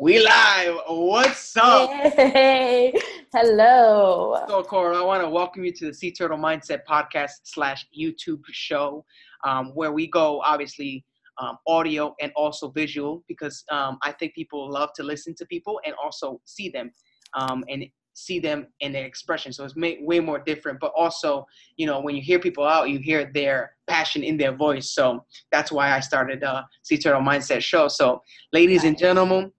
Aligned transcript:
We 0.00 0.24
live. 0.24 0.76
What's 0.88 1.56
up? 1.56 1.90
Hey, 1.90 2.92
hello. 3.32 4.42
So, 4.48 4.62
Cora, 4.62 4.96
I 4.96 5.02
want 5.02 5.22
to 5.22 5.28
welcome 5.28 5.64
you 5.64 5.72
to 5.72 5.86
the 5.86 5.94
Sea 5.94 6.10
Turtle 6.10 6.38
Mindset 6.38 6.80
podcast 6.88 7.32
slash 7.44 7.86
YouTube 7.96 8.40
show, 8.50 9.04
um, 9.44 9.72
where 9.74 9.92
we 9.92 10.08
go 10.08 10.40
obviously 10.40 11.04
um, 11.38 11.58
audio 11.66 12.14
and 12.20 12.32
also 12.36 12.70
visual 12.70 13.22
because 13.28 13.64
um, 13.70 13.98
I 14.02 14.12
think 14.12 14.34
people 14.34 14.70
love 14.70 14.90
to 14.96 15.02
listen 15.02 15.34
to 15.36 15.46
people 15.46 15.80
and 15.84 15.94
also 16.02 16.40
see 16.46 16.68
them 16.68 16.90
um, 17.34 17.64
and 17.68 17.84
see 18.14 18.38
them 18.38 18.66
in 18.80 18.92
their 18.92 19.04
expression. 19.04 19.52
So 19.52 19.64
it's 19.64 19.76
may, 19.76 19.98
way 20.02 20.20
more 20.20 20.38
different. 20.38 20.80
But 20.80 20.92
also, 20.96 21.46
you 21.76 21.86
know, 21.86 22.00
when 22.00 22.16
you 22.16 22.22
hear 22.22 22.38
people 22.38 22.64
out, 22.64 22.90
you 22.90 22.98
hear 22.98 23.30
their 23.32 23.72
passion 23.86 24.22
in 24.22 24.36
their 24.36 24.52
voice. 24.52 24.94
So 24.94 25.24
that's 25.50 25.70
why 25.70 25.92
I 25.92 26.00
started 26.00 26.42
uh, 26.42 26.62
Sea 26.82 26.98
Turtle 26.98 27.22
Mindset 27.22 27.62
show. 27.62 27.88
So, 27.88 28.22
ladies 28.52 28.84
and 28.84 28.98
gentlemen, 28.98 29.52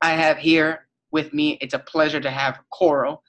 I 0.00 0.10
have 0.12 0.38
here 0.38 0.86
with 1.10 1.32
me. 1.32 1.58
It's 1.60 1.74
a 1.74 1.78
pleasure 1.78 2.20
to 2.20 2.30
have 2.30 2.58
Coral. 2.70 3.22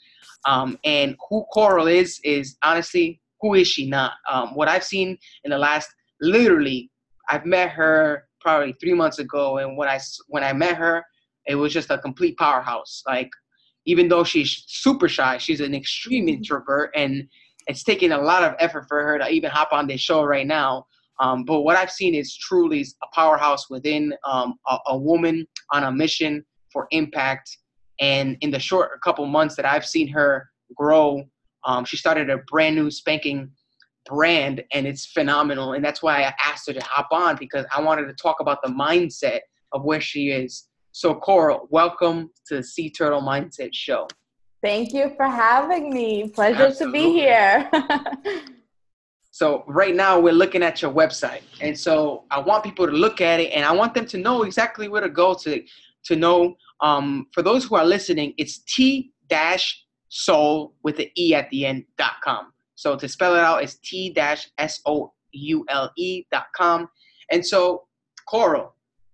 Um, 0.45 0.77
and 0.83 1.15
who 1.29 1.45
Coral 1.53 1.87
is 1.87 2.19
is 2.23 2.57
honestly 2.63 3.21
who 3.41 3.53
is 3.53 3.67
she 3.67 3.87
not? 3.87 4.13
Um, 4.29 4.49
what 4.55 4.67
I've 4.67 4.83
seen 4.83 5.17
in 5.43 5.51
the 5.51 5.57
last 5.57 5.89
literally, 6.21 6.91
I've 7.29 7.45
met 7.45 7.69
her 7.69 8.27
probably 8.41 8.73
three 8.73 8.93
months 8.93 9.19
ago, 9.19 9.57
and 9.57 9.77
when 9.77 9.89
I 9.89 9.99
when 10.27 10.43
I 10.43 10.53
met 10.53 10.75
her, 10.77 11.03
it 11.45 11.55
was 11.55 11.73
just 11.73 11.89
a 11.89 11.97
complete 11.97 12.37
powerhouse. 12.37 13.03
Like 13.07 13.29
even 13.85 14.07
though 14.07 14.23
she's 14.23 14.63
super 14.67 15.09
shy, 15.09 15.37
she's 15.37 15.61
an 15.61 15.73
extreme 15.73 16.25
mm-hmm. 16.25 16.35
introvert, 16.35 16.91
and 16.95 17.27
it's 17.67 17.83
taking 17.83 18.11
a 18.11 18.21
lot 18.21 18.43
of 18.43 18.55
effort 18.59 18.85
for 18.87 19.03
her 19.03 19.17
to 19.19 19.29
even 19.29 19.51
hop 19.51 19.69
on 19.71 19.87
this 19.87 20.01
show 20.01 20.23
right 20.23 20.47
now. 20.47 20.85
Um, 21.19 21.43
but 21.43 21.61
what 21.61 21.75
I've 21.75 21.91
seen 21.91 22.15
is 22.15 22.35
truly 22.35 22.85
a 23.03 23.07
powerhouse 23.13 23.69
within 23.69 24.13
um, 24.25 24.55
a, 24.67 24.77
a, 24.87 24.97
woman 24.97 25.45
on 25.73 25.83
a 25.83 25.91
mission 25.91 26.45
for 26.71 26.87
impact. 26.91 27.57
And 27.99 28.37
in 28.41 28.51
the 28.51 28.59
short 28.59 28.99
couple 29.01 29.25
months 29.25 29.55
that 29.55 29.65
I've 29.65 29.85
seen 29.85 30.07
her 30.09 30.49
grow, 30.75 31.23
um, 31.65 31.85
she 31.85 31.97
started 31.97 32.29
a 32.29 32.37
brand 32.47 32.75
new 32.75 32.89
spanking 32.89 33.51
brand, 34.05 34.63
and 34.71 34.87
it's 34.87 35.05
phenomenal. 35.05 35.73
And 35.73 35.83
that's 35.83 36.01
why 36.01 36.23
I 36.23 36.33
asked 36.43 36.67
her 36.67 36.73
to 36.73 36.83
hop 36.83 37.09
on 37.11 37.35
because 37.37 37.65
I 37.75 37.81
wanted 37.81 38.07
to 38.07 38.13
talk 38.13 38.39
about 38.39 38.61
the 38.63 38.69
mindset 38.69 39.39
of 39.71 39.83
where 39.83 40.01
she 40.01 40.29
is 40.29 40.69
so, 40.91 41.13
Coral, 41.13 41.67
welcome 41.69 42.31
to 42.47 42.57
the 42.57 42.63
Sea 42.63 42.89
Turtle 42.89 43.21
Mindset 43.21 43.69
Show. 43.73 44.07
Thank 44.61 44.91
you 44.91 45.13
for 45.15 45.27
having 45.27 45.93
me. 45.93 46.29
Pleasure 46.29 46.65
Absolutely. 46.65 46.99
to 46.99 47.07
be 47.07 47.13
here. 47.13 47.71
so, 49.31 49.63
right 49.67 49.95
now 49.95 50.19
we're 50.19 50.33
looking 50.33 50.63
at 50.63 50.81
your 50.81 50.91
website, 50.91 51.43
and 51.61 51.77
so 51.77 52.25
I 52.31 52.39
want 52.39 52.63
people 52.63 52.87
to 52.87 52.91
look 52.91 53.21
at 53.21 53.39
it, 53.39 53.51
and 53.51 53.63
I 53.63 53.71
want 53.71 53.93
them 53.93 54.07
to 54.07 54.17
know 54.17 54.43
exactly 54.43 54.87
where 54.87 55.01
to 55.01 55.09
go 55.09 55.35
to 55.35 55.63
to 56.05 56.15
know. 56.15 56.55
Um, 56.81 57.27
for 57.33 57.41
those 57.41 57.65
who 57.65 57.75
are 57.75 57.85
listening, 57.85 58.33
it's 58.37 58.59
T 58.59 59.11
dash 59.27 59.83
soul 60.09 60.73
with 60.83 60.97
the 60.97 61.11
e 61.17 61.35
at 61.35 61.49
the 61.49 61.65
end 61.65 61.85
dot 61.97 62.13
com. 62.23 62.53
So 62.75 62.95
to 62.95 63.07
spell 63.07 63.35
it 63.35 63.41
out, 63.41 63.63
it's 63.63 63.75
T 63.75 64.11
dash 64.13 64.49
S 64.57 64.81
O 64.85 65.11
U 65.31 65.65
L 65.69 65.91
E 65.97 66.23
dot 66.31 66.47
com. 66.55 66.89
And 67.31 67.45
so, 67.45 67.83
Coral, 68.27 68.73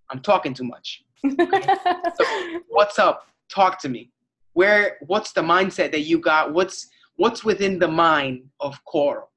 I'm 0.10 0.20
talking 0.20 0.54
too 0.54 0.64
much 0.64 1.06
so 1.40 2.26
what's 2.70 3.00
up? 3.00 3.28
Talk 3.50 3.80
to 3.82 3.90
me. 3.90 4.12
Where? 4.54 4.98
What's 5.02 5.34
the 5.34 5.42
mindset 5.42 5.92
that 5.92 6.02
you 6.02 6.20
got? 6.20 6.54
What's 6.54 6.88
what's 7.16 7.44
within 7.44 7.80
the 7.80 7.88
mind 7.88 8.44
of 8.60 8.84
Coral? 8.86 9.30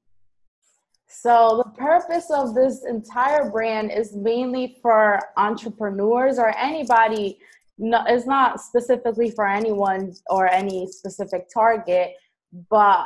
So 1.09 1.63
the 1.63 1.71
purpose 1.71 2.29
of 2.29 2.53
this 2.53 2.85
entire 2.85 3.49
brand 3.49 3.91
is 3.91 4.15
mainly 4.15 4.77
for 4.81 5.19
entrepreneurs 5.37 6.37
or 6.37 6.55
anybody. 6.55 7.39
No, 7.79 8.03
it's 8.07 8.27
not 8.27 8.61
specifically 8.61 9.31
for 9.31 9.47
anyone 9.47 10.13
or 10.29 10.47
any 10.47 10.85
specific 10.91 11.47
target, 11.51 12.13
but 12.69 13.05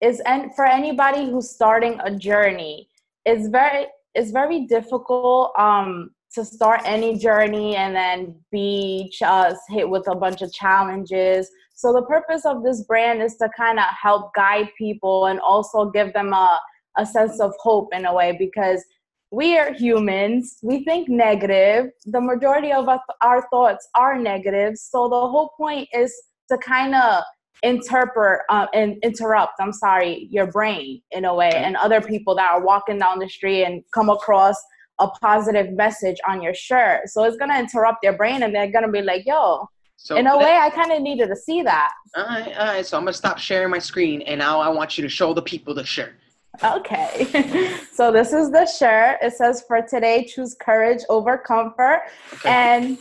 is 0.00 0.20
and 0.20 0.54
for 0.54 0.64
anybody 0.64 1.26
who's 1.30 1.50
starting 1.50 2.00
a 2.02 2.16
journey. 2.16 2.88
It's 3.26 3.48
very 3.48 3.86
it's 4.14 4.30
very 4.30 4.66
difficult 4.66 5.52
um, 5.58 6.10
to 6.34 6.44
start 6.44 6.80
any 6.84 7.18
journey 7.18 7.76
and 7.76 7.94
then 7.94 8.34
be 8.50 9.12
just 9.18 9.60
hit 9.68 9.88
with 9.88 10.08
a 10.08 10.14
bunch 10.14 10.40
of 10.40 10.52
challenges. 10.52 11.50
So 11.74 11.92
the 11.92 12.02
purpose 12.02 12.46
of 12.46 12.62
this 12.62 12.84
brand 12.84 13.22
is 13.22 13.36
to 13.36 13.50
kind 13.56 13.78
of 13.78 13.86
help 14.00 14.32
guide 14.34 14.68
people 14.78 15.26
and 15.26 15.40
also 15.40 15.90
give 15.90 16.12
them 16.12 16.32
a, 16.32 16.60
a 16.96 17.06
sense 17.06 17.40
of 17.40 17.52
hope 17.60 17.88
in 17.92 18.06
a 18.06 18.14
way 18.14 18.36
because 18.38 18.84
we 19.30 19.58
are 19.58 19.72
humans. 19.72 20.58
We 20.62 20.84
think 20.84 21.08
negative. 21.08 21.90
The 22.06 22.20
majority 22.20 22.72
of 22.72 22.88
our 23.20 23.48
thoughts 23.50 23.88
are 23.96 24.18
negative. 24.18 24.76
So 24.76 25.08
the 25.08 25.16
whole 25.16 25.52
point 25.56 25.88
is 25.92 26.14
to 26.50 26.58
kind 26.58 26.94
of 26.94 27.22
interpret 27.62 28.42
uh, 28.50 28.66
and 28.74 28.98
interrupt 29.02 29.52
i'm 29.58 29.72
sorry 29.72 30.28
your 30.30 30.46
brain 30.46 31.00
in 31.12 31.24
a 31.24 31.34
way 31.34 31.50
and 31.54 31.76
other 31.76 31.98
people 31.98 32.34
that 32.34 32.50
are 32.50 32.62
walking 32.62 32.98
down 32.98 33.18
the 33.18 33.28
street 33.28 33.64
and 33.64 33.82
come 33.94 34.10
across 34.10 34.56
a 35.00 35.08
positive 35.08 35.72
message 35.72 36.16
on 36.26 36.40
your 36.40 36.54
shirt. 36.54 37.08
So 37.08 37.24
it's 37.24 37.36
gonna 37.36 37.58
interrupt 37.58 37.98
their 38.02 38.16
brain 38.16 38.42
and 38.42 38.54
they're 38.54 38.70
gonna 38.70 38.90
be 38.90 39.02
like, 39.02 39.24
yo, 39.26 39.68
so 39.96 40.16
in 40.16 40.26
a 40.26 40.36
way 40.36 40.56
I 40.56 40.70
kinda 40.70 41.00
needed 41.00 41.28
to 41.28 41.36
see 41.36 41.62
that. 41.62 41.92
All 42.16 42.24
right, 42.24 42.56
all 42.56 42.66
right. 42.66 42.86
So 42.86 42.96
I'm 42.96 43.04
gonna 43.04 43.14
stop 43.14 43.38
sharing 43.38 43.70
my 43.70 43.78
screen 43.78 44.22
and 44.22 44.38
now 44.38 44.60
I 44.60 44.68
want 44.68 44.96
you 44.96 45.02
to 45.02 45.08
show 45.08 45.34
the 45.34 45.42
people 45.42 45.74
the 45.74 45.84
shirt. 45.84 46.14
Okay. 46.62 47.74
so 47.92 48.12
this 48.12 48.32
is 48.32 48.50
the 48.50 48.66
shirt. 48.66 49.18
It 49.22 49.32
says 49.34 49.64
for 49.66 49.82
today, 49.82 50.24
choose 50.24 50.54
courage 50.60 51.02
over 51.08 51.38
comfort. 51.38 52.02
Okay. 52.34 52.48
And 52.48 52.98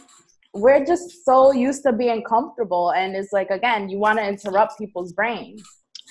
we're 0.54 0.86
just 0.86 1.26
so 1.26 1.52
used 1.52 1.84
to 1.84 1.94
being 1.94 2.24
comfortable 2.24 2.92
and 2.92 3.16
it's 3.16 3.34
like 3.34 3.50
again, 3.50 3.90
you 3.90 3.98
want 3.98 4.20
to 4.20 4.28
interrupt 4.28 4.78
people's 4.78 5.12
brains. 5.12 5.64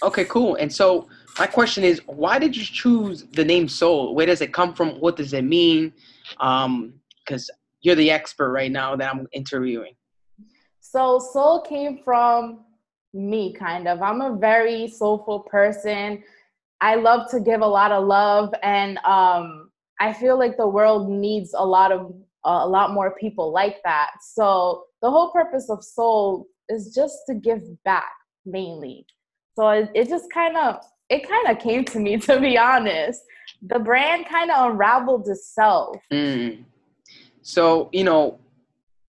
Okay, 0.03 0.25
cool. 0.25 0.57
And 0.57 0.73
so 0.73 1.09
my 1.39 1.47
question 1.47 1.85
is, 1.85 2.01
why 2.07 2.39
did 2.39 2.57
you 2.57 2.65
choose 2.65 3.25
the 3.33 3.45
name 3.45 3.69
Soul? 3.69 4.15
Where 4.15 4.27
does 4.27 4.41
it 4.41 4.53
come 4.53 4.75
from? 4.75 5.01
What 5.01 5.17
does 5.17 5.33
it 5.33 5.43
mean? 5.43 5.93
Um, 6.41 6.95
because 7.25 7.49
you're 7.83 7.95
the 7.95 8.11
expert 8.11 8.51
right 8.51 8.71
now 8.71 8.97
that 8.97 9.15
I'm 9.15 9.29
interviewing. 9.33 9.95
So 10.81 11.21
soul 11.21 11.61
came 11.61 12.01
from 12.05 12.65
me, 13.15 13.53
kind 13.53 13.87
of. 13.87 14.03
I'm 14.03 14.21
a 14.21 14.37
very 14.37 14.89
soulful 14.89 15.41
person. 15.41 16.25
I 16.83 16.97
love 16.97 17.31
to 17.31 17.41
give 17.41 17.63
a 17.63 17.67
lot 17.67 17.93
of 17.93 18.05
love, 18.05 18.53
and 18.63 18.99
um, 18.99 19.71
I 20.01 20.13
feel 20.13 20.39
like 20.39 20.59
the 20.59 20.69
world 20.69 21.09
needs 21.09 21.55
a 21.57 21.65
lot 21.65 21.93
of 21.93 22.13
a 22.45 22.69
lot 22.69 22.93
more 22.93 23.15
people 23.15 23.53
like 23.53 23.77
that. 23.85 24.11
So 24.35 24.85
the 25.01 25.11
whole 25.11 25.31
purpose 25.31 25.71
of 25.71 25.83
soul 25.83 26.49
is 26.69 26.93
just 26.95 27.19
to 27.29 27.35
give 27.35 27.63
back 27.85 28.11
mainly 28.45 29.07
so 29.55 29.69
it, 29.69 29.91
it 29.95 30.09
just 30.09 30.31
kind 30.33 30.57
of 30.57 30.81
it 31.09 31.29
kind 31.29 31.49
of 31.49 31.63
came 31.63 31.85
to 31.87 31.99
me 31.99 32.17
to 32.29 32.41
be 32.41 32.59
honest. 32.59 33.23
The 33.63 33.79
brand 33.79 34.27
kind 34.27 34.51
of 34.51 34.73
unraveled 34.73 35.29
itself. 35.29 35.97
Mm. 36.13 36.65
So 37.43 37.91
you 37.93 38.05
know, 38.05 38.39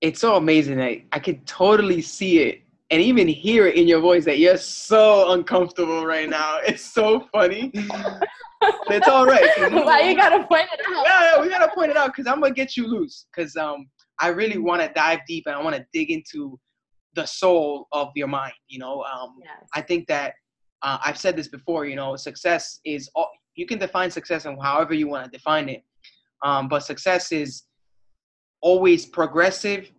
it's 0.00 0.20
so 0.20 0.36
amazing 0.36 0.78
that 0.78 0.98
I 1.12 1.18
could 1.18 1.46
totally 1.46 2.02
see 2.02 2.40
it 2.40 2.62
and 2.94 3.02
even 3.02 3.26
hear 3.26 3.66
it 3.66 3.74
in 3.74 3.88
your 3.88 4.00
voice 4.00 4.24
that 4.24 4.38
you're 4.38 4.56
so 4.56 5.32
uncomfortable 5.32 6.06
right 6.06 6.28
now. 6.28 6.60
It's 6.64 6.84
so 6.84 7.26
funny. 7.32 7.72
it's 7.74 9.08
all 9.08 9.26
right. 9.26 9.50
Why 9.72 10.02
you 10.02 10.14
gotta 10.14 10.44
point 10.44 10.68
it 10.72 10.80
out? 10.86 11.04
Yeah, 11.04 11.34
yeah 11.34 11.42
we 11.42 11.48
gotta 11.48 11.74
point 11.74 11.90
it 11.90 11.96
out 11.96 12.12
because 12.14 12.28
I'm 12.28 12.40
gonna 12.40 12.54
get 12.54 12.76
you 12.76 12.86
loose. 12.86 13.26
Because 13.34 13.56
um, 13.56 13.88
I 14.20 14.28
really 14.28 14.58
want 14.58 14.80
to 14.80 14.88
dive 14.94 15.20
deep 15.26 15.44
and 15.46 15.56
I 15.56 15.60
want 15.60 15.74
to 15.74 15.84
dig 15.92 16.12
into 16.12 16.56
the 17.14 17.26
soul 17.26 17.88
of 17.90 18.10
your 18.14 18.28
mind. 18.28 18.54
You 18.68 18.78
know, 18.78 19.02
um, 19.02 19.38
yes. 19.42 19.68
I 19.74 19.80
think 19.80 20.06
that 20.06 20.34
uh, 20.82 20.98
I've 21.04 21.18
said 21.18 21.36
this 21.36 21.48
before. 21.48 21.86
You 21.86 21.96
know, 21.96 22.14
success 22.14 22.78
is 22.84 23.10
all, 23.16 23.28
you 23.56 23.66
can 23.66 23.80
define 23.80 24.12
success 24.12 24.44
and 24.44 24.56
however 24.62 24.94
you 24.94 25.08
want 25.08 25.24
to 25.24 25.36
define 25.36 25.68
it, 25.68 25.82
um, 26.44 26.68
but 26.68 26.84
success 26.84 27.32
is 27.32 27.64
always 28.62 29.04
progressive 29.04 29.90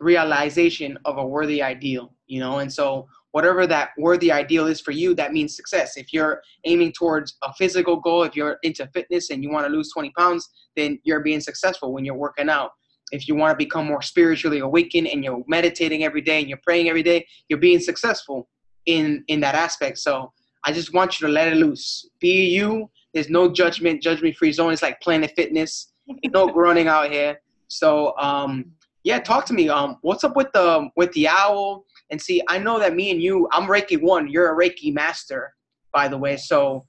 realization 0.00 0.98
of 1.04 1.18
a 1.18 1.24
worthy 1.24 1.62
ideal. 1.62 2.12
You 2.30 2.40
know, 2.40 2.58
and 2.58 2.72
so 2.72 3.06
whatever 3.32 3.66
that 3.66 3.90
worthy 3.98 4.30
ideal 4.32 4.66
is 4.66 4.80
for 4.80 4.92
you, 4.92 5.14
that 5.14 5.32
means 5.32 5.56
success. 5.56 5.96
If 5.96 6.12
you're 6.12 6.42
aiming 6.64 6.92
towards 6.92 7.36
a 7.42 7.52
physical 7.54 7.96
goal, 7.96 8.22
if 8.22 8.34
you're 8.34 8.58
into 8.62 8.86
fitness 8.94 9.30
and 9.30 9.42
you 9.42 9.50
want 9.50 9.66
to 9.66 9.72
lose 9.72 9.90
20 9.92 10.12
pounds, 10.18 10.48
then 10.76 10.98
you're 11.04 11.20
being 11.20 11.40
successful 11.40 11.92
when 11.92 12.04
you're 12.04 12.16
working 12.16 12.48
out 12.48 12.70
if 13.10 13.28
you 13.28 13.34
want 13.34 13.52
to 13.52 13.56
become 13.56 13.86
more 13.86 14.02
spiritually 14.02 14.60
awakened 14.60 15.08
and 15.08 15.24
you're 15.24 15.42
meditating 15.46 16.04
every 16.04 16.20
day 16.20 16.40
and 16.40 16.48
you're 16.48 16.60
praying 16.62 16.88
every 16.88 17.02
day, 17.02 17.26
you're 17.48 17.58
being 17.58 17.80
successful 17.80 18.48
in 18.86 19.24
in 19.28 19.40
that 19.40 19.54
aspect. 19.54 19.98
So 19.98 20.32
I 20.64 20.72
just 20.72 20.94
want 20.94 21.20
you 21.20 21.26
to 21.26 21.32
let 21.32 21.48
it 21.48 21.56
loose. 21.56 22.08
Be 22.20 22.46
you. 22.46 22.90
There's 23.14 23.30
no 23.30 23.50
judgment, 23.50 24.02
judgment 24.02 24.36
free 24.36 24.52
zone. 24.52 24.72
It's 24.72 24.82
like 24.82 25.00
Planet 25.00 25.32
Fitness. 25.34 25.92
no 26.32 26.46
groaning 26.52 26.88
out 26.88 27.10
here. 27.10 27.40
So 27.68 28.16
um, 28.18 28.72
yeah, 29.04 29.18
talk 29.18 29.46
to 29.46 29.54
me. 29.54 29.68
Um, 29.68 29.96
what's 30.02 30.24
up 30.24 30.36
with 30.36 30.48
the 30.52 30.88
with 30.96 31.12
the 31.12 31.28
owl? 31.28 31.84
And 32.10 32.20
see, 32.20 32.42
I 32.48 32.58
know 32.58 32.78
that 32.78 32.94
me 32.94 33.10
and 33.10 33.22
you, 33.22 33.48
I'm 33.52 33.68
Reiki 33.68 34.00
one. 34.00 34.28
You're 34.28 34.52
a 34.52 34.56
Reiki 34.56 34.92
master, 34.92 35.52
by 35.92 36.08
the 36.08 36.18
way. 36.18 36.36
So 36.36 36.86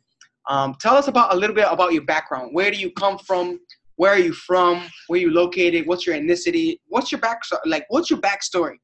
um, 0.50 0.76
tell 0.80 0.96
us 0.96 1.08
about 1.08 1.34
a 1.34 1.38
little 1.38 1.56
bit 1.56 1.68
about 1.70 1.94
your 1.94 2.04
background. 2.04 2.50
Where 2.54 2.72
do 2.72 2.78
you 2.78 2.92
come 2.92 3.18
from? 3.20 3.60
where 4.02 4.14
are 4.14 4.18
you 4.18 4.34
from? 4.34 4.84
Where 5.10 5.20
you 5.20 5.30
located? 5.30 5.86
What's 5.86 6.08
your 6.08 6.16
ethnicity? 6.16 6.80
What's 6.88 7.12
your 7.12 7.22
back 7.22 7.42
like? 7.68 7.86
What's 7.90 8.10
your 8.10 8.20
backstory? 8.20 8.78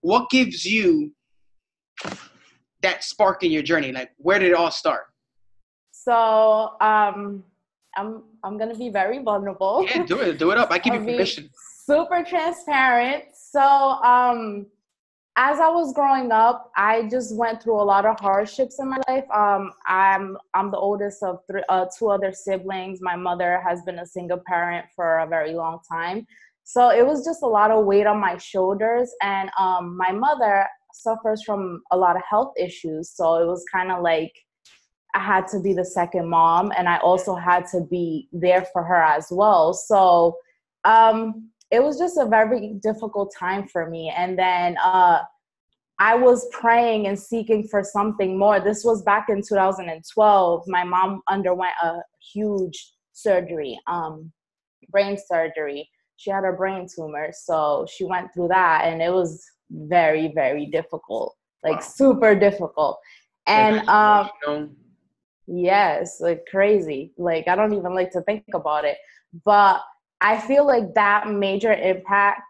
What 0.00 0.30
gives 0.30 0.64
you 0.64 1.12
that 2.80 3.02
spark 3.02 3.42
in 3.42 3.50
your 3.50 3.64
journey? 3.64 3.90
Like, 3.90 4.12
where 4.18 4.38
did 4.38 4.52
it 4.52 4.54
all 4.54 4.70
start? 4.70 5.06
So, 5.90 6.76
um, 6.80 7.42
I'm 7.96 8.22
I'm 8.44 8.58
gonna 8.58 8.76
be 8.76 8.90
very 8.90 9.18
vulnerable. 9.18 9.84
Yeah, 9.88 10.04
do 10.04 10.20
it. 10.20 10.38
Do 10.38 10.52
it 10.52 10.58
up. 10.58 10.70
I 10.70 10.78
give 10.78 10.94
you 10.94 11.00
permission. 11.04 11.50
Super 11.84 12.22
transparent. 12.22 13.24
So, 13.34 13.60
um, 13.60 14.66
as 15.36 15.60
I 15.60 15.68
was 15.68 15.92
growing 15.92 16.32
up, 16.32 16.70
I 16.76 17.08
just 17.08 17.34
went 17.36 17.62
through 17.62 17.80
a 17.80 17.84
lot 17.84 18.04
of 18.04 18.18
hardships 18.18 18.78
in 18.80 18.90
my 18.90 19.00
life. 19.08 19.24
Um, 19.30 19.72
I'm 19.86 20.36
I'm 20.54 20.70
the 20.70 20.76
oldest 20.76 21.22
of 21.22 21.38
three, 21.46 21.62
uh, 21.68 21.86
two 21.96 22.10
other 22.10 22.32
siblings. 22.32 23.00
My 23.00 23.16
mother 23.16 23.62
has 23.66 23.82
been 23.82 24.00
a 24.00 24.06
single 24.06 24.40
parent 24.46 24.86
for 24.94 25.18
a 25.18 25.26
very 25.26 25.54
long 25.54 25.78
time, 25.90 26.26
so 26.64 26.90
it 26.90 27.06
was 27.06 27.24
just 27.24 27.42
a 27.42 27.46
lot 27.46 27.70
of 27.70 27.84
weight 27.84 28.06
on 28.06 28.18
my 28.18 28.36
shoulders. 28.38 29.10
And 29.22 29.50
um, 29.58 29.96
my 29.96 30.10
mother 30.12 30.66
suffers 30.92 31.42
from 31.44 31.82
a 31.92 31.96
lot 31.96 32.16
of 32.16 32.22
health 32.28 32.52
issues, 32.58 33.10
so 33.10 33.36
it 33.36 33.46
was 33.46 33.64
kind 33.72 33.92
of 33.92 34.02
like 34.02 34.32
I 35.14 35.20
had 35.20 35.46
to 35.48 35.60
be 35.60 35.72
the 35.72 35.84
second 35.84 36.28
mom, 36.28 36.72
and 36.76 36.88
I 36.88 36.98
also 36.98 37.36
had 37.36 37.66
to 37.68 37.82
be 37.82 38.28
there 38.32 38.66
for 38.72 38.82
her 38.82 39.02
as 39.02 39.28
well. 39.30 39.74
So 39.74 40.38
um, 40.84 41.50
it 41.70 41.82
was 41.82 41.98
just 41.98 42.16
a 42.16 42.26
very 42.26 42.74
difficult 42.82 43.32
time 43.38 43.66
for 43.68 43.88
me. 43.88 44.12
And 44.16 44.38
then 44.38 44.76
uh, 44.82 45.20
I 45.98 46.14
was 46.14 46.48
praying 46.50 47.06
and 47.06 47.18
seeking 47.18 47.66
for 47.68 47.84
something 47.84 48.38
more. 48.38 48.60
This 48.60 48.84
was 48.84 49.02
back 49.02 49.28
in 49.28 49.42
2012. 49.42 50.64
My 50.66 50.84
mom 50.84 51.22
underwent 51.28 51.74
a 51.82 51.98
huge 52.32 52.92
surgery, 53.12 53.78
um, 53.86 54.32
brain 54.90 55.16
surgery. 55.16 55.88
She 56.16 56.30
had 56.30 56.44
a 56.44 56.52
brain 56.52 56.86
tumor, 56.94 57.30
so 57.32 57.86
she 57.90 58.04
went 58.04 58.34
through 58.34 58.48
that, 58.48 58.84
and 58.84 59.00
it 59.00 59.10
was 59.10 59.42
very, 59.70 60.32
very 60.34 60.66
difficult, 60.66 61.34
like 61.64 61.76
wow. 61.76 61.80
super 61.80 62.34
difficult. 62.34 62.98
And 63.46 63.88
um, 63.88 64.28
Yes, 65.52 66.20
like 66.20 66.46
crazy. 66.48 67.12
Like 67.18 67.48
I 67.48 67.56
don't 67.56 67.74
even 67.74 67.92
like 67.92 68.12
to 68.12 68.20
think 68.22 68.44
about 68.54 68.84
it. 68.84 68.96
But 69.44 69.80
I 70.20 70.38
feel 70.38 70.66
like 70.66 70.94
that 70.94 71.28
major 71.28 71.72
impact 71.72 72.42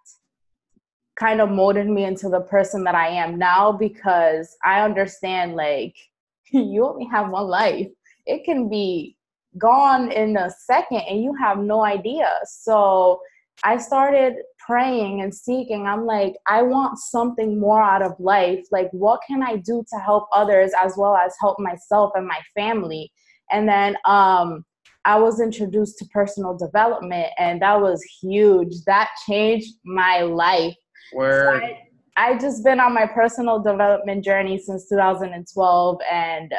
kind 1.17 1.40
of 1.40 1.50
molded 1.50 1.87
me 1.87 2.05
into 2.05 2.28
the 2.28 2.40
person 2.40 2.82
that 2.84 2.94
I 2.94 3.08
am 3.08 3.38
now 3.38 3.72
because 3.72 4.56
I 4.64 4.81
understand 4.81 5.55
like 5.55 5.94
you 6.52 6.84
only 6.87 7.06
have 7.06 7.31
one 7.31 7.46
life. 7.46 7.88
It 8.26 8.44
can 8.44 8.69
be 8.69 9.17
gone 9.58 10.11
in 10.12 10.37
a 10.37 10.50
second 10.50 11.02
and 11.08 11.22
you 11.22 11.34
have 11.34 11.58
no 11.58 11.82
idea. 11.82 12.31
So 12.44 13.20
I 13.62 13.76
started 13.76 14.37
praying 14.58 15.20
and 15.20 15.34
seeking. 15.34 15.87
I'm 15.87 16.06
like, 16.06 16.34
I 16.46 16.62
want 16.62 16.99
something 16.99 17.61
more 17.61 17.82
out 17.82 18.02
of 18.02 18.19
life. 18.19 18.64
Like, 18.70 18.88
what 18.93 19.20
can 19.26 19.43
I 19.43 19.56
do 19.56 19.84
to 19.93 19.99
help 19.99 20.28
others 20.32 20.73
as 20.81 20.94
well 20.96 21.16
as 21.16 21.34
help 21.38 21.58
myself 21.58 22.12
and 22.14 22.26
my 22.26 22.40
family? 22.55 23.12
And 23.50 23.69
then 23.69 23.96
um, 24.06 24.64
I 25.05 25.19
was 25.19 25.41
introduced 25.41 25.99
to 25.99 26.05
personal 26.06 26.56
development, 26.56 27.29
and 27.38 27.62
that 27.62 27.81
was 27.81 28.02
huge. 28.20 28.85
That 28.87 29.08
changed 29.26 29.75
my 29.85 30.23
life. 30.23 30.75
Word. 31.14 31.61
So 31.61 31.67
I, 31.67 32.32
I 32.32 32.38
just 32.38 32.62
been 32.64 32.81
on 32.81 32.93
my 32.93 33.06
personal 33.06 33.61
development 33.61 34.25
journey 34.25 34.58
since 34.58 34.88
2012, 34.88 35.99
and 36.11 36.52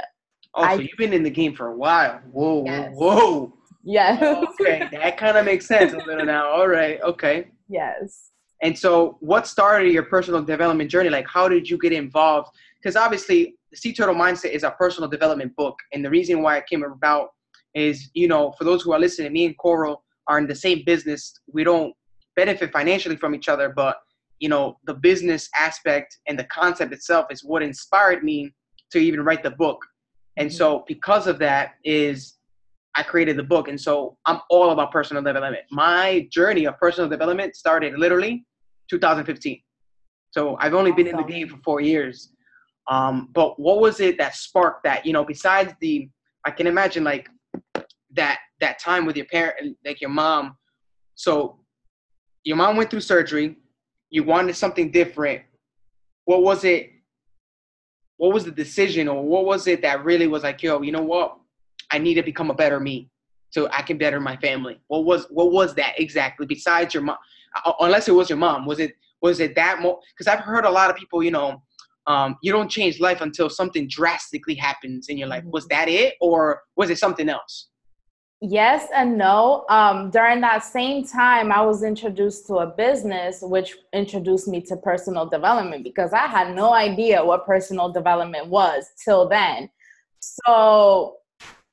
oh, 0.55 0.63
I, 0.63 0.75
so 0.75 0.81
you've 0.81 0.97
been 0.97 1.13
in 1.13 1.23
the 1.23 1.29
game 1.29 1.55
for 1.55 1.67
a 1.67 1.75
while. 1.75 2.19
Whoa, 2.31 2.65
yes. 2.65 2.91
whoa. 2.95 3.53
Yeah. 3.83 4.43
okay, 4.59 4.88
that 4.91 5.17
kind 5.17 5.38
of 5.38 5.45
makes 5.45 5.67
sense 5.67 5.93
a 5.93 5.97
little 5.97 6.25
now. 6.25 6.49
All 6.49 6.67
right, 6.67 7.01
okay. 7.01 7.47
Yes. 7.69 8.31
And 8.63 8.77
so, 8.77 9.17
what 9.21 9.47
started 9.47 9.91
your 9.91 10.03
personal 10.03 10.43
development 10.43 10.89
journey? 10.89 11.09
Like, 11.09 11.27
how 11.27 11.47
did 11.47 11.69
you 11.69 11.77
get 11.77 11.93
involved? 11.93 12.49
Because 12.79 12.95
obviously, 12.95 13.55
the 13.71 13.77
Sea 13.77 13.93
Turtle 13.93 14.15
Mindset 14.15 14.51
is 14.51 14.63
a 14.63 14.71
personal 14.71 15.09
development 15.09 15.55
book, 15.55 15.77
and 15.93 16.03
the 16.03 16.09
reason 16.09 16.41
why 16.41 16.57
it 16.57 16.65
came 16.67 16.83
about 16.83 17.29
is, 17.73 18.09
you 18.13 18.27
know, 18.27 18.53
for 18.57 18.63
those 18.63 18.81
who 18.81 18.91
are 18.91 19.00
listening, 19.00 19.33
me 19.33 19.45
and 19.45 19.57
Coral 19.57 20.03
are 20.27 20.38
in 20.38 20.47
the 20.47 20.56
same 20.56 20.83
business. 20.85 21.33
We 21.51 21.63
don't 21.63 21.94
benefit 22.35 22.71
financially 22.71 23.15
from 23.18 23.35
each 23.35 23.50
other, 23.50 23.69
but 23.69 23.97
you 24.39 24.50
know, 24.50 24.77
the 24.85 24.95
business 24.95 25.47
aspect 25.57 26.18
and 26.27 26.38
the 26.38 26.45
concept 26.45 26.91
itself 26.91 27.27
is 27.29 27.44
what 27.44 27.62
inspired 27.62 28.23
me 28.23 28.51
to 28.91 28.97
even 28.97 29.21
write 29.23 29.44
the 29.44 29.51
book. 29.51 29.77
And 30.38 30.50
mm-hmm. 30.50 30.57
so, 30.57 30.83
because 30.88 31.27
of 31.27 31.38
that, 31.39 31.73
is 31.83 32.38
I 32.95 33.03
created 33.03 33.38
the 33.38 33.44
book. 33.44 33.68
And 33.68 33.79
so 33.79 34.17
I'm 34.25 34.41
all 34.50 34.71
about 34.71 34.91
personal 34.91 35.24
development. 35.24 35.63
My 35.71 36.27
journey 36.31 36.65
of 36.65 36.77
personal 36.77 37.09
development 37.09 37.56
started 37.56 37.97
literally 37.97 38.45
2015. 38.89 39.62
So 40.31 40.57
I've 40.59 40.74
only 40.74 40.91
been 40.91 41.07
in 41.07 41.15
the 41.15 41.24
game 41.24 41.47
for 41.47 41.57
four 41.63 41.81
years. 41.81 42.33
Um, 42.89 43.29
but 43.33 43.59
what 43.59 43.79
was 43.79 44.00
it 44.00 44.17
that 44.17 44.35
sparked 44.35 44.83
that? 44.83 45.06
You 45.06 45.13
know, 45.13 45.24
besides 45.24 45.74
the, 45.79 46.09
I 46.45 46.51
can 46.51 46.67
imagine 46.67 47.03
like 47.03 47.29
that 48.13 48.39
that 48.59 48.79
time 48.79 49.05
with 49.05 49.15
your 49.15 49.25
parent, 49.25 49.77
like 49.85 50.01
your 50.01 50.09
mom. 50.09 50.57
So 51.15 51.59
your 52.43 52.57
mom 52.57 52.75
went 52.75 52.89
through 52.89 53.01
surgery. 53.01 53.57
You 54.09 54.23
wanted 54.23 54.55
something 54.55 54.91
different. 54.91 55.43
What 56.25 56.43
was 56.43 56.63
it? 56.63 56.91
What 58.17 58.33
was 58.33 58.45
the 58.45 58.51
decision, 58.51 59.07
or 59.07 59.23
what 59.23 59.45
was 59.45 59.67
it 59.67 59.81
that 59.81 60.03
really 60.05 60.27
was 60.27 60.43
like, 60.43 60.61
yo, 60.61 60.81
you 60.81 60.91
know 60.91 61.01
what? 61.01 61.37
I 61.91 61.97
need 61.97 62.15
to 62.15 62.23
become 62.23 62.51
a 62.51 62.53
better 62.53 62.79
me 62.79 63.09
so 63.49 63.67
I 63.71 63.81
can 63.81 63.97
better 63.97 64.19
my 64.19 64.37
family. 64.37 64.79
What 64.87 65.05
was 65.05 65.27
what 65.29 65.51
was 65.51 65.75
that 65.75 65.99
exactly? 65.99 66.45
Besides 66.45 66.93
your 66.93 67.03
mom, 67.03 67.17
unless 67.79 68.07
it 68.07 68.13
was 68.13 68.29
your 68.29 68.37
mom, 68.37 68.65
was 68.65 68.79
it 68.79 68.93
was 69.21 69.39
it 69.39 69.55
that 69.55 69.81
more? 69.81 69.99
Because 70.13 70.27
I've 70.27 70.43
heard 70.43 70.65
a 70.65 70.69
lot 70.69 70.89
of 70.89 70.95
people, 70.95 71.21
you 71.21 71.31
know, 71.31 71.61
um, 72.07 72.37
you 72.41 72.51
don't 72.51 72.69
change 72.69 72.99
life 72.99 73.21
until 73.21 73.49
something 73.49 73.87
drastically 73.87 74.55
happens 74.55 75.09
in 75.09 75.17
your 75.17 75.27
life. 75.27 75.43
Was 75.45 75.65
mm-hmm. 75.65 75.77
that 75.77 75.89
it, 75.89 76.15
or 76.21 76.61
was 76.75 76.89
it 76.89 76.97
something 76.97 77.29
else? 77.29 77.69
Yes 78.41 78.88
and 78.95 79.19
no. 79.19 79.65
Um, 79.69 80.09
during 80.09 80.41
that 80.41 80.63
same 80.63 81.05
time, 81.05 81.51
I 81.51 81.61
was 81.61 81.83
introduced 81.83 82.47
to 82.47 82.55
a 82.55 82.67
business 82.67 83.39
which 83.43 83.77
introduced 83.93 84.47
me 84.47 84.61
to 84.61 84.77
personal 84.77 85.27
development 85.27 85.83
because 85.83 86.11
I 86.11 86.25
had 86.25 86.55
no 86.55 86.73
idea 86.73 87.23
what 87.23 87.45
personal 87.45 87.91
development 87.91 88.47
was 88.47 88.88
till 89.05 89.29
then. 89.29 89.69
So 90.19 91.17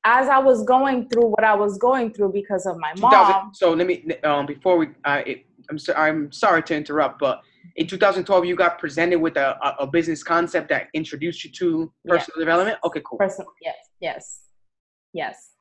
as 0.05 0.29
I 0.29 0.39
was 0.39 0.63
going 0.65 1.09
through 1.09 1.29
what 1.29 1.45
I 1.45 1.55
was 1.55 1.79
going 1.79 2.13
through 2.13 2.33
because 2.33 2.67
of 2.67 2.77
my 2.77 2.93
mom. 2.99 3.51
So 3.55 3.73
let 3.73 3.87
me 3.87 4.05
um, 4.25 4.45
before 4.45 4.77
we. 4.77 4.89
Uh, 5.05 5.23
it, 5.27 5.47
I'm 5.71 5.79
so, 5.79 5.93
I'm 5.95 6.33
sorry 6.33 6.63
to 6.65 6.75
interrupt, 6.75 7.19
but 7.19 7.43
in 7.77 7.87
2012 7.87 8.45
you 8.45 8.57
got 8.57 8.79
presented 8.79 9.17
with 9.19 9.37
a, 9.37 9.59
a 9.79 9.87
business 9.87 10.23
concept 10.23 10.69
that 10.71 10.89
introduced 10.95 11.45
you 11.45 11.51
to 11.53 11.93
personal 12.07 12.37
yes. 12.37 12.39
development. 12.39 12.79
Okay, 12.85 13.03
cool. 13.05 13.19
Personal, 13.19 13.53
yes, 13.63 13.77
yes, 14.01 14.41
yes. 15.13 15.58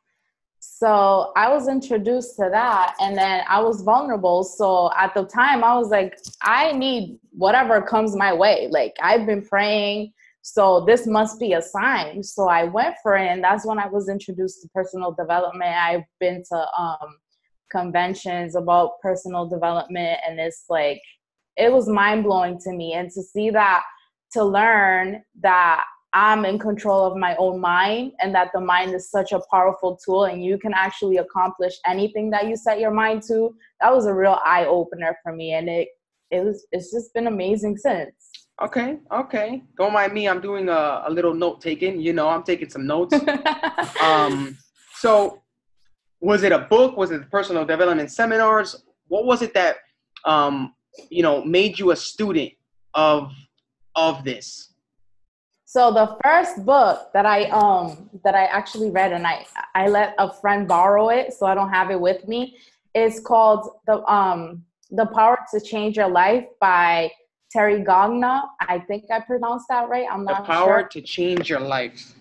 So 0.60 1.32
I 1.36 1.50
was 1.50 1.68
introduced 1.68 2.36
to 2.38 2.50
that, 2.52 2.96
and 3.00 3.18
then 3.18 3.44
I 3.48 3.62
was 3.62 3.82
vulnerable. 3.82 4.44
So 4.44 4.92
at 4.98 5.14
the 5.14 5.26
time, 5.26 5.64
I 5.64 5.78
was 5.78 5.90
like, 5.90 6.18
I 6.42 6.72
need 6.72 7.20
whatever 7.32 7.82
comes 7.82 8.16
my 8.16 8.34
way. 8.34 8.68
Like 8.70 8.96
I've 9.02 9.26
been 9.26 9.46
praying 9.46 10.14
so 10.50 10.86
this 10.86 11.06
must 11.06 11.42
be 11.42 11.52
a 11.52 11.62
sign. 11.62 12.24
So 12.24 12.48
I 12.48 12.64
went 12.64 12.96
for 13.04 13.18
it, 13.18 13.28
and 13.28 13.44
that's 13.44 13.66
when 13.66 13.80
I 13.80 13.88
was 13.88 14.08
introduced 14.08 14.62
to 14.62 14.70
personal 14.70 15.12
development. 15.12 15.76
I've 15.76 16.06
been 16.22 16.42
to 16.54 16.68
um, 16.80 17.18
conventions 17.70 18.56
about 18.56 19.02
personal 19.02 19.46
development, 19.46 20.22
and 20.26 20.40
it's 20.40 20.64
like 20.70 21.02
it 21.58 21.70
was 21.70 21.90
mind 21.90 22.24
blowing 22.24 22.58
to 22.62 22.72
me. 22.72 22.94
And 22.94 23.12
to 23.12 23.22
see 23.22 23.50
that, 23.50 23.84
to 24.32 24.46
learn 24.46 25.22
that 25.42 25.84
I'm 26.14 26.46
in 26.46 26.58
control 26.58 27.04
of 27.06 27.18
my 27.18 27.36
own 27.36 27.60
mind, 27.60 28.14
and 28.22 28.34
that 28.34 28.52
the 28.54 28.62
mind 28.62 28.94
is 28.94 29.10
such 29.10 29.34
a 29.34 29.42
powerful 29.52 30.00
tool, 30.04 30.26
and 30.26 30.44
you 30.44 30.58
can 30.58 30.74
actually 30.74 31.18
accomplish 31.18 31.74
anything 31.86 32.30
that 32.32 32.48
you 32.48 32.56
set 32.56 32.80
your 32.80 32.92
mind 32.92 33.24
to. 33.28 33.56
That 33.82 33.94
was 33.94 34.06
a 34.06 34.14
real 34.14 34.40
eye 34.46 34.66
opener 34.66 35.18
for 35.22 35.34
me, 35.34 35.54
and 35.54 35.70
it 35.70 35.90
it 36.32 36.44
was 36.44 36.66
it's 36.72 36.92
just 36.92 37.14
been 37.14 37.28
amazing 37.28 37.78
since. 37.78 38.14
Okay, 38.62 38.98
okay. 39.12 39.62
Don't 39.78 39.94
mind 39.94 40.14
me. 40.14 40.28
I'm 40.28 40.42
doing 40.42 40.68
a, 40.68 41.04
a 41.06 41.12
little 41.12 41.34
note 41.34 41.62
taking. 41.62 42.02
You 42.02 42.14
know, 42.14 42.28
I'm 42.28 42.44
taking 42.44 42.70
some 42.70 42.88
notes. 42.88 43.14
um, 44.02 44.58
so, 44.96 45.44
was 46.22 46.42
it 46.44 46.52
a 46.52 46.60
book? 46.60 46.98
Was 46.98 47.12
it 47.12 47.30
personal 47.30 47.66
development 47.66 48.12
seminars? 48.12 48.84
What 49.10 49.26
was 49.26 49.42
it 49.42 49.54
that 49.54 49.78
um, 50.26 50.74
you 51.10 51.22
know 51.22 51.44
made 51.44 51.78
you 51.78 51.92
a 51.92 51.96
student 51.96 52.54
of 52.96 53.32
of 53.96 54.24
this? 54.24 54.67
So 55.70 55.92
the 55.92 56.18
first 56.24 56.66
book 56.66 57.12
that 57.14 57.26
I 57.26 57.44
um 57.50 58.10
that 58.24 58.36
I 58.36 58.46
actually 58.46 58.90
read 58.90 59.12
and 59.12 59.28
I 59.28 59.46
I 59.76 59.90
let 59.90 60.16
a 60.18 60.32
friend 60.32 60.66
borrow 60.66 61.10
it, 61.10 61.34
so 61.34 61.46
I 61.46 61.56
don't 61.56 61.70
have 61.70 61.92
it 61.92 62.00
with 62.00 62.26
me. 62.26 62.56
Is 62.94 63.20
called 63.20 63.64
the 63.86 64.02
um 64.10 64.64
the 64.92 65.06
power 65.08 65.38
to 65.52 65.60
change 65.60 65.98
your 65.98 66.08
life 66.08 66.46
by 66.62 67.12
Terry 67.52 67.84
Gagnon. 67.84 68.44
I 68.62 68.80
think 68.80 69.12
I 69.12 69.20
pronounced 69.20 69.68
that 69.68 69.90
right. 69.90 70.08
I'm 70.10 70.24
not 70.24 70.38
sure. 70.38 70.46
The 70.46 70.52
power 70.54 70.80
sure. 70.80 70.88
to 70.88 71.02
change 71.02 71.50
your 71.50 71.60
life. 71.60 72.14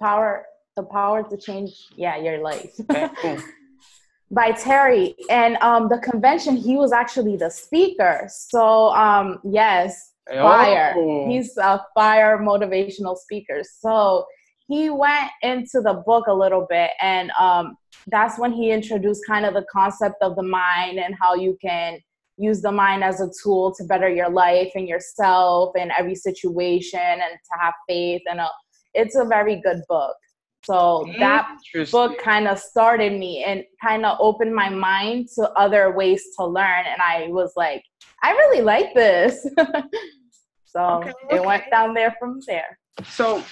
Power, 0.00 0.46
the 0.74 0.82
power 0.82 1.22
to 1.22 1.36
change, 1.36 1.70
yeah, 1.94 2.16
your 2.16 2.42
life. 2.42 2.72
Okay, 2.80 3.08
cool. 3.20 3.38
by 4.32 4.50
Terry. 4.50 5.14
And 5.30 5.56
um, 5.58 5.88
the 5.88 5.98
convention, 5.98 6.56
he 6.56 6.74
was 6.74 6.90
actually 6.90 7.36
the 7.36 7.50
speaker. 7.50 8.26
So 8.28 8.88
um, 8.88 9.38
yes, 9.44 10.11
fire. 10.28 10.94
Oh. 10.96 11.28
He's 11.28 11.56
a 11.56 11.80
fire 11.94 12.38
motivational 12.38 13.16
speaker. 13.16 13.62
So 13.80 14.24
he 14.68 14.90
went 14.90 15.30
into 15.42 15.80
the 15.80 16.02
book 16.06 16.26
a 16.28 16.34
little 16.34 16.66
bit 16.68 16.90
and 17.00 17.30
um, 17.38 17.76
that's 18.08 18.38
when 18.38 18.52
he 18.52 18.70
introduced 18.70 19.22
kind 19.26 19.44
of 19.44 19.54
the 19.54 19.66
concept 19.70 20.16
of 20.22 20.36
the 20.36 20.42
mind 20.42 20.98
and 20.98 21.14
how 21.20 21.34
you 21.34 21.56
can 21.60 21.98
use 22.38 22.62
the 22.62 22.72
mind 22.72 23.04
as 23.04 23.20
a 23.20 23.28
tool 23.42 23.74
to 23.74 23.84
better 23.84 24.08
your 24.08 24.30
life 24.30 24.72
and 24.74 24.88
yourself 24.88 25.72
and 25.78 25.92
every 25.98 26.14
situation 26.14 27.00
and 27.00 27.20
to 27.20 27.58
have 27.60 27.74
faith 27.88 28.22
and 28.30 28.40
a, 28.40 28.48
it's 28.94 29.16
a 29.16 29.24
very 29.24 29.60
good 29.60 29.82
book 29.88 30.16
so 30.64 31.04
hmm, 31.06 31.18
that 31.18 31.48
book 31.90 32.18
kind 32.18 32.46
of 32.46 32.58
started 32.58 33.12
me 33.12 33.44
and 33.44 33.64
kind 33.82 34.04
of 34.06 34.16
opened 34.20 34.54
my 34.54 34.68
mind 34.68 35.28
to 35.34 35.50
other 35.52 35.92
ways 35.92 36.24
to 36.38 36.44
learn 36.44 36.84
and 36.86 37.00
i 37.02 37.26
was 37.28 37.52
like 37.56 37.82
i 38.22 38.30
really 38.32 38.62
like 38.62 38.94
this 38.94 39.46
so 40.64 40.80
okay, 40.80 41.12
okay. 41.24 41.36
it 41.36 41.44
went 41.44 41.64
down 41.70 41.94
there 41.94 42.14
from 42.18 42.40
there 42.46 42.78
so 43.04 43.42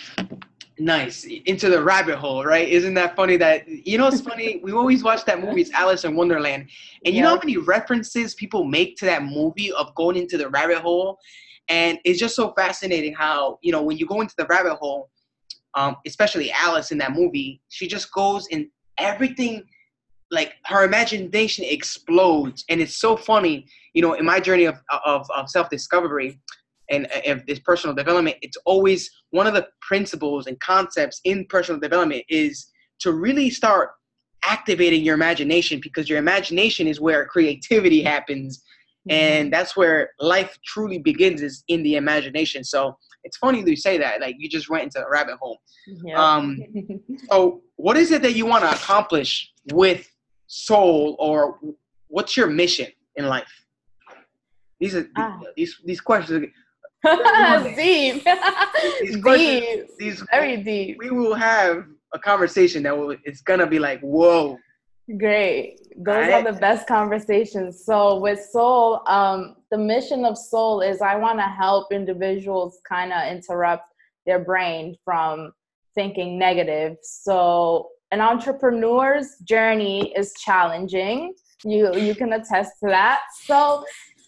Nice. 0.80 1.24
Into 1.24 1.68
the 1.68 1.82
rabbit 1.82 2.16
hole, 2.16 2.42
right? 2.42 2.66
Isn't 2.66 2.94
that 2.94 3.14
funny 3.14 3.36
that 3.36 3.68
you 3.68 3.98
know 3.98 4.08
it's 4.08 4.22
funny? 4.22 4.60
we 4.64 4.72
always 4.72 5.04
watch 5.04 5.24
that 5.26 5.40
movie, 5.40 5.60
it's 5.60 5.72
Alice 5.72 6.04
in 6.04 6.16
Wonderland. 6.16 6.70
And 7.04 7.14
you 7.14 7.22
know 7.22 7.28
how 7.30 7.36
many 7.36 7.58
references 7.58 8.34
people 8.34 8.64
make 8.64 8.96
to 8.96 9.04
that 9.04 9.22
movie 9.22 9.70
of 9.72 9.94
going 9.94 10.16
into 10.16 10.38
the 10.38 10.48
rabbit 10.48 10.78
hole? 10.78 11.18
And 11.68 11.98
it's 12.04 12.18
just 12.18 12.34
so 12.34 12.52
fascinating 12.56 13.12
how, 13.12 13.58
you 13.60 13.72
know, 13.72 13.82
when 13.82 13.98
you 13.98 14.06
go 14.06 14.22
into 14.22 14.34
the 14.38 14.46
rabbit 14.46 14.76
hole, 14.76 15.10
um, 15.74 15.96
especially 16.06 16.50
Alice 16.52 16.90
in 16.90 16.98
that 16.98 17.12
movie, 17.12 17.60
she 17.68 17.86
just 17.86 18.12
goes 18.12 18.46
and 18.50 18.66
everything 18.98 19.62
like 20.30 20.54
her 20.66 20.84
imagination 20.84 21.64
explodes. 21.68 22.64
And 22.68 22.80
it's 22.80 22.96
so 22.96 23.16
funny 23.16 23.66
you 23.94 24.02
know 24.02 24.14
in 24.14 24.24
my 24.24 24.40
journey 24.40 24.64
of, 24.64 24.78
of, 25.04 25.28
of 25.34 25.50
self-discovery 25.50 26.38
and 26.90 27.06
if 27.24 27.46
this 27.46 27.60
personal 27.60 27.94
development, 27.94 28.36
it's 28.42 28.56
always 28.64 29.10
one 29.30 29.46
of 29.46 29.54
the 29.54 29.68
principles 29.80 30.48
and 30.48 30.58
concepts 30.58 31.20
in 31.24 31.46
personal 31.46 31.80
development 31.80 32.24
is 32.28 32.66
to 32.98 33.12
really 33.12 33.48
start 33.48 33.90
activating 34.44 35.04
your 35.04 35.14
imagination 35.14 35.80
because 35.80 36.08
your 36.08 36.18
imagination 36.18 36.88
is 36.88 37.00
where 37.00 37.26
creativity 37.26 38.02
happens. 38.02 38.62
Mm-hmm. 39.08 39.16
and 39.16 39.52
that's 39.52 39.74
where 39.78 40.10
life 40.20 40.58
truly 40.62 40.98
begins 40.98 41.40
is 41.40 41.64
in 41.68 41.82
the 41.82 41.96
imagination. 41.96 42.62
So 42.62 42.98
it's 43.24 43.36
funny 43.36 43.62
that 43.62 43.70
you 43.70 43.76
say 43.76 43.98
that 43.98 44.20
like 44.20 44.36
you 44.38 44.48
just 44.48 44.68
went 44.70 44.84
into 44.84 45.04
a 45.04 45.10
rabbit 45.10 45.36
hole 45.40 45.58
yeah. 46.04 46.22
um 46.22 46.58
so 47.30 47.62
what 47.76 47.96
is 47.96 48.10
it 48.10 48.22
that 48.22 48.34
you 48.34 48.46
want 48.46 48.62
to 48.64 48.70
accomplish 48.70 49.52
with 49.72 50.08
soul 50.46 51.16
or 51.18 51.58
what's 52.08 52.36
your 52.36 52.46
mission 52.46 52.86
in 53.16 53.26
life 53.26 53.50
these 54.80 54.94
are 54.94 55.06
ah. 55.16 55.38
these 55.56 55.78
these 55.84 56.00
questions 56.00 56.46
Are, 56.46 56.48
deep. 57.76 58.24
these 59.00 59.20
deep. 59.22 59.86
These, 59.98 60.24
Very 60.30 60.58
deep. 60.62 60.98
We 60.98 61.10
will 61.10 61.34
have 61.34 61.86
a 62.12 62.18
conversation 62.18 62.82
that 62.82 62.96
will 62.96 63.16
it's 63.24 63.42
gonna 63.42 63.66
be 63.66 63.78
like, 63.78 64.00
whoa. 64.00 64.58
Great. 65.18 65.80
Those 65.96 66.28
right. 66.28 66.46
are 66.46 66.52
the 66.52 66.58
best 66.58 66.86
conversations. 66.86 67.84
So 67.84 68.20
with 68.20 68.40
Soul, 68.52 69.02
um, 69.08 69.56
the 69.70 69.78
mission 69.78 70.24
of 70.24 70.38
Soul 70.38 70.82
is 70.82 71.00
I 71.00 71.16
want 71.16 71.38
to 71.38 71.44
help 71.44 71.92
individuals 71.92 72.78
kind 72.88 73.12
of 73.12 73.26
interrupt 73.26 73.92
their 74.26 74.38
brain 74.38 74.96
from 75.04 75.52
thinking 75.94 76.38
negative. 76.38 76.96
So 77.02 77.88
an 78.12 78.20
entrepreneur's 78.20 79.36
journey 79.44 80.12
is 80.16 80.32
challenging. 80.34 81.34
You 81.64 81.94
you 81.96 82.14
can 82.14 82.32
attest 82.32 82.72
to 82.82 82.88
that. 82.88 83.22
So 83.44 83.84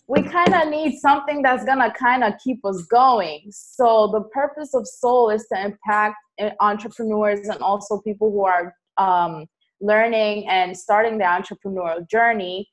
we 0.09 0.23
kind 0.23 0.55
of 0.55 0.69
need 0.69 0.99
something 0.99 1.43
that's 1.43 1.65
gonna 1.65 1.93
kind 1.93 2.25
of 2.25 2.35
keep 2.43 2.65
us 2.65 2.83
going. 2.91 3.51
So 3.51 4.09
the 4.13 4.23
purpose 4.33 4.75
of 4.75 4.87
Soul 4.87 5.31
is 5.31 5.47
to 5.53 5.65
impact 5.65 6.17
entrepreneurs 6.61 7.49
and 7.49 7.61
also 7.61 8.01
people 8.01 8.31
who 8.31 8.45
are 8.45 8.75
um, 8.99 9.47
learning 9.83 10.49
and 10.49 10.77
starting 10.77 11.19
the 11.19 11.25
entrepreneurial 11.25 12.09
journey 12.09 12.69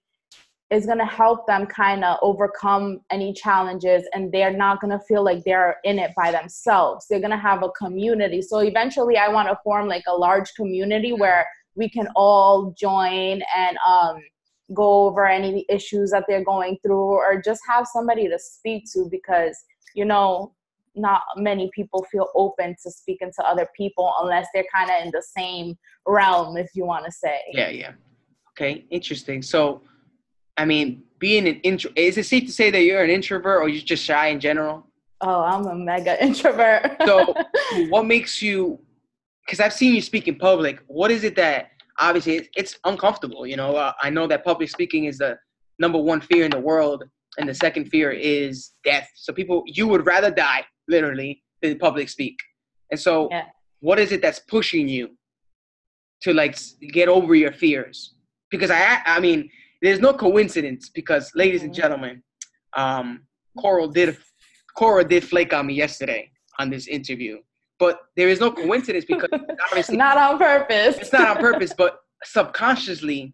is 0.70 0.86
going 0.86 1.00
to 1.00 1.06
help 1.06 1.48
them 1.48 1.66
kind 1.66 2.06
of 2.06 2.18
overcome 2.22 3.00
any 3.10 3.34
challenges 3.34 4.04
and 4.14 4.32
they're 4.32 4.56
not 4.56 4.80
going 4.80 4.92
to 4.92 5.04
feel 5.06 5.24
like 5.24 5.44
they're 5.44 5.78
in 5.84 5.98
it 5.98 6.12
by 6.16 6.32
themselves. 6.32 7.08
They're 7.10 7.20
going 7.20 7.32
to 7.32 7.38
have 7.38 7.64
a 7.64 7.70
community. 7.72 8.42
So 8.42 8.60
eventually 8.60 9.18
i 9.18 9.28
want 9.28 9.50
to 9.50 9.58
form 9.64 9.88
like 9.88 10.04
a 10.08 10.16
large 10.16 10.54
community 10.54 11.12
where 11.12 11.48
we 11.76 11.90
can 11.90 12.08
all 12.16 12.76
join 12.78 13.42
and 13.56 13.78
um, 13.88 14.22
go 14.74 15.08
over 15.08 15.26
any 15.26 15.66
issues 15.70 16.12
that 16.12 16.26
they're 16.28 16.44
going 16.44 16.78
through 16.84 17.04
or 17.04 17.42
just 17.42 17.62
have 17.68 17.88
somebody 17.88 18.28
to 18.28 18.38
speak 18.38 18.84
to 18.94 19.08
because 19.10 19.58
you 19.96 20.06
know 20.06 20.54
not 20.96 21.22
many 21.38 21.70
people 21.74 22.06
feel 22.12 22.28
open 22.36 22.76
to 22.84 22.92
speaking 22.92 23.32
to 23.40 23.46
other 23.46 23.68
people 23.76 24.14
unless 24.22 24.48
they're 24.54 24.66
kind 24.74 24.90
of 24.90 25.06
in 25.06 25.12
the 25.12 25.24
same 25.38 25.78
realm 26.06 26.58
if 26.58 26.70
you 26.74 26.86
want 26.86 27.06
to 27.06 27.12
say. 27.12 27.40
Yeah 27.52 27.70
yeah. 27.70 27.92
Okay 28.52 28.86
interesting. 28.90 29.42
So 29.42 29.82
i 30.58 30.66
mean 30.66 31.04
being 31.20 31.48
an 31.48 31.60
intro 31.62 31.92
is 31.96 32.18
it 32.18 32.26
safe 32.26 32.46
to 32.46 32.52
say 32.52 32.70
that 32.70 32.82
you're 32.82 33.04
an 33.04 33.10
introvert 33.10 33.62
or 33.62 33.70
you're 33.70 33.84
just 33.84 34.04
shy 34.04 34.28
in 34.28 34.40
general? 34.40 34.86
Oh 35.22 35.42
i'm 35.42 35.66
a 35.68 35.76
mega 35.76 36.22
introvert. 36.28 36.98
So 37.06 37.34
what 37.90 38.06
makes 38.06 38.42
you 38.42 38.80
because 39.46 39.60
i've 39.60 39.74
seen 39.74 39.96
you 39.96 40.02
speak 40.02 40.28
in 40.28 40.36
public 40.36 40.80
what 40.88 41.12
is 41.12 41.24
it 41.24 41.36
that 41.36 41.72
obviously 42.00 42.50
it's 42.56 42.78
uncomfortable. 42.86 43.46
You 43.46 43.58
know, 43.58 43.76
uh, 43.76 43.94
I 44.02 44.10
know 44.10 44.28
that 44.28 44.44
public 44.44 44.70
speaking 44.70 45.06
is 45.06 45.20
the 45.20 45.38
number 45.78 45.98
one 46.00 46.22
fear 46.22 46.46
in 46.46 46.52
the 46.52 46.60
world, 46.60 47.04
and 47.38 47.48
the 47.48 47.54
second 47.54 47.86
fear 47.86 48.12
is 48.12 48.72
death. 48.84 49.08
So 49.16 49.32
people, 49.34 49.64
you 49.66 49.88
would 49.88 50.06
rather 50.06 50.32
die 50.32 50.66
literally 50.90 51.42
than 51.62 51.78
public 51.78 52.10
speak. 52.10 52.38
And 52.92 53.00
so, 53.00 53.30
yeah. 53.32 53.46
what 53.80 54.00
is 54.00 54.12
it 54.12 54.22
that's 54.22 54.40
pushing 54.40 54.88
you 54.88 55.12
to 56.24 56.34
like 56.34 56.58
get 56.92 57.08
over 57.08 57.36
your 57.36 57.54
fears? 57.54 58.16
Because 58.52 58.72
I, 58.72 59.00
I 59.06 59.20
mean, 59.20 59.50
there's 59.82 60.00
no 60.00 60.14
coincidence. 60.14 60.90
Because, 60.90 61.32
ladies 61.36 61.64
and 61.64 61.72
mm-hmm. 61.72 61.82
gentlemen, 61.82 62.24
um, 62.76 63.22
Coral 63.58 63.88
did, 63.88 64.18
Cora 64.76 65.08
did 65.08 65.24
flake 65.24 65.54
on 65.54 65.68
me 65.68 65.76
yesterday 65.76 66.32
on 66.60 66.70
this 66.70 66.88
interview 66.88 67.38
but 67.80 68.02
there 68.16 68.30
is 68.30 68.40
no 68.40 68.52
coincidence 68.52 69.06
because 69.06 69.30
obviously 69.72 69.98
not 69.98 70.18
on 70.18 70.38
purpose. 70.38 70.98
It's 70.98 71.14
not 71.14 71.28
on 71.28 71.38
purpose, 71.38 71.74
but 71.76 72.00
subconsciously, 72.24 73.34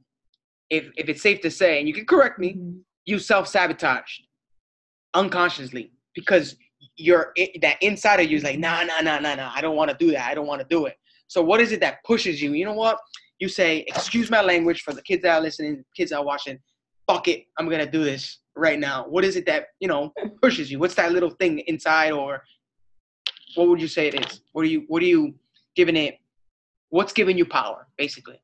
if 0.70 0.92
if 0.96 1.10
it's 1.10 1.22
safe 1.22 1.42
to 1.42 1.52
say, 1.52 1.80
and 1.80 1.88
you 1.88 1.94
can 1.94 2.06
correct 2.06 2.40
me, 2.40 2.54
mm-hmm. 2.54 2.78
you 3.06 3.20
self 3.20 3.48
sabotaged 3.48 4.22
unconsciously 5.14 5.92
because 6.14 6.56
you're 6.98 7.34
that 7.62 7.82
inside 7.82 8.20
of 8.20 8.30
you 8.30 8.38
is 8.38 8.44
like, 8.44 8.60
nah, 8.60 8.84
nah, 8.84 9.02
nah, 9.02 9.20
nah, 9.20 9.36
nah. 9.36 9.52
I 9.54 9.62
don't 9.62 9.76
want 9.76 9.92
to 9.92 9.98
do 9.98 10.12
that. 10.12 10.30
I 10.30 10.34
don't 10.34 10.48
want 10.48 10.62
to 10.62 10.68
do 10.70 10.86
it. 10.86 10.96
So 11.28 11.42
what 11.42 11.60
is 11.60 11.72
it 11.72 11.80
that 11.82 12.04
pushes 12.04 12.42
you? 12.42 12.54
You 12.54 12.66
know 12.66 12.74
what? 12.74 12.98
You 13.40 13.50
say, 13.50 13.80
excuse 13.88 14.30
my 14.30 14.42
language 14.42 14.82
for 14.82 14.94
the 14.94 15.02
kids 15.02 15.24
that 15.24 15.36
are 15.36 15.42
listening, 15.42 15.84
kids 15.96 16.12
that 16.12 16.20
are 16.20 16.26
watching. 16.26 16.60
Fuck 17.08 17.28
it, 17.28 17.46
I'm 17.58 17.70
gonna 17.70 17.90
do 17.90 18.04
this 18.04 18.40
right 18.56 18.80
now. 18.80 19.06
What 19.08 19.24
is 19.24 19.36
it 19.36 19.46
that 19.46 19.68
you 19.80 19.88
know 19.88 20.14
pushes 20.42 20.72
you? 20.72 20.80
What's 20.80 20.96
that 20.96 21.12
little 21.12 21.30
thing 21.30 21.60
inside 21.68 22.12
or 22.12 22.42
what 23.56 23.68
would 23.68 23.82
you 23.82 23.88
say 23.88 24.08
it 24.08 24.26
is? 24.26 24.42
What 24.54 24.64
are 24.64 24.70
you 24.70 24.86
what 24.88 25.04
are 25.04 25.08
you 25.08 25.36
giving 25.76 25.96
it? 25.96 26.20
What's 26.90 27.14
giving 27.14 27.38
you 27.38 27.46
power, 27.46 27.88
basically? 27.98 28.42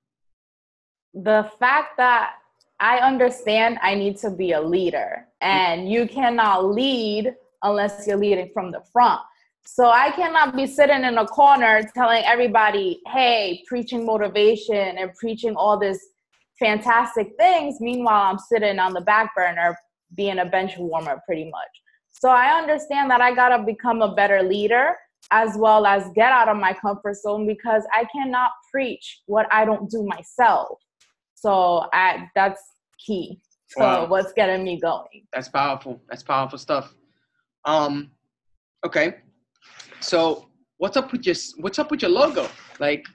The 1.14 1.50
fact 1.60 1.98
that 1.98 2.36
I 2.80 2.98
understand 2.98 3.80
I 3.82 3.96
need 3.96 4.18
to 4.18 4.30
be 4.30 4.52
a 4.52 4.62
leader, 4.62 5.28
and 5.40 5.90
you 5.90 6.08
cannot 6.08 6.66
lead 6.66 7.36
unless 7.64 8.06
you're 8.08 8.18
leading 8.18 8.50
from 8.54 8.72
the 8.72 8.82
front. 8.92 9.22
So 9.66 9.90
I 9.90 10.12
cannot 10.12 10.56
be 10.56 10.66
sitting 10.66 11.04
in 11.04 11.18
a 11.18 11.26
corner 11.26 11.82
telling 11.94 12.24
everybody, 12.26 13.02
hey, 13.08 13.64
preaching 13.68 14.06
motivation 14.06 14.98
and 14.98 15.14
preaching 15.16 15.56
all 15.56 15.80
this 15.80 16.00
fantastic 16.60 17.34
things. 17.38 17.80
Meanwhile, 17.80 18.32
I'm 18.32 18.40
sitting 18.40 18.80
on 18.80 18.94
the 18.94 19.02
back 19.02 19.36
burner 19.36 19.78
being 20.16 20.40
a 20.40 20.46
bench 20.46 20.74
warmer 20.78 21.22
pretty 21.26 21.46
much. 21.46 21.70
So 22.12 22.30
I 22.30 22.58
understand 22.58 23.10
that 23.12 23.22
I 23.22 23.34
got 23.34 23.56
to 23.56 23.64
become 23.64 24.02
a 24.02 24.14
better 24.14 24.44
leader 24.44 24.96
as 25.32 25.56
well 25.58 25.86
as 25.86 26.10
get 26.16 26.32
out 26.32 26.50
of 26.50 26.58
my 26.58 26.74
comfort 26.74 27.16
zone 27.16 27.48
because 27.48 27.84
I 27.94 28.06
cannot 28.14 28.52
preach 28.72 29.22
what 29.28 29.48
I 29.52 29.66
don't 29.66 29.90
do 29.90 30.04
myself. 30.04 30.80
So 31.36 31.88
I 31.94 32.28
that's 32.36 32.62
key 33.04 33.40
to 33.72 33.80
wow. 33.80 34.06
what's 34.08 34.34
getting 34.34 34.64
me 34.64 34.80
going. 34.80 35.26
That's 35.34 35.50
powerful. 35.50 36.02
That's 36.10 36.24
powerful 36.24 36.58
stuff. 36.58 36.94
Um 37.66 38.12
okay. 38.86 39.18
So 40.00 40.48
what's 40.78 40.98
up 40.98 41.12
with 41.12 41.26
your 41.26 41.36
what's 41.58 41.80
up 41.80 41.92
with 41.92 42.02
your 42.02 42.12
logo? 42.12 42.50
Like, 42.80 43.06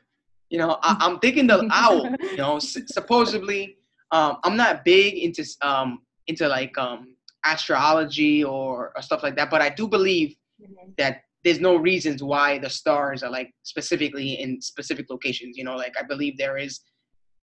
you 0.50 0.58
know, 0.58 0.78
I, 0.82 0.96
am 1.04 1.18
thinking 1.18 1.46
the 1.46 1.68
owl, 1.72 2.14
you 2.20 2.36
know, 2.36 2.58
supposedly 2.60 3.76
um 4.12 4.38
I'm 4.44 4.56
not 4.56 4.84
big 4.84 5.14
into 5.14 5.44
um 5.62 6.00
into 6.26 6.48
like 6.48 6.76
um 6.78 7.16
astrology 7.44 8.44
or, 8.44 8.92
or 8.94 9.02
stuff 9.02 9.22
like 9.22 9.36
that. 9.36 9.50
But 9.50 9.62
I 9.62 9.68
do 9.68 9.86
believe 9.86 10.36
mm-hmm. 10.60 10.90
that 10.98 11.22
there's 11.44 11.60
no 11.60 11.76
reasons 11.76 12.22
why 12.22 12.58
the 12.58 12.68
stars 12.68 13.22
are 13.22 13.30
like 13.30 13.52
specifically 13.62 14.32
in 14.34 14.60
specific 14.60 15.06
locations. 15.08 15.56
You 15.56 15.64
know, 15.64 15.76
like 15.76 15.94
I 15.98 16.02
believe 16.02 16.36
there 16.36 16.58
is 16.58 16.80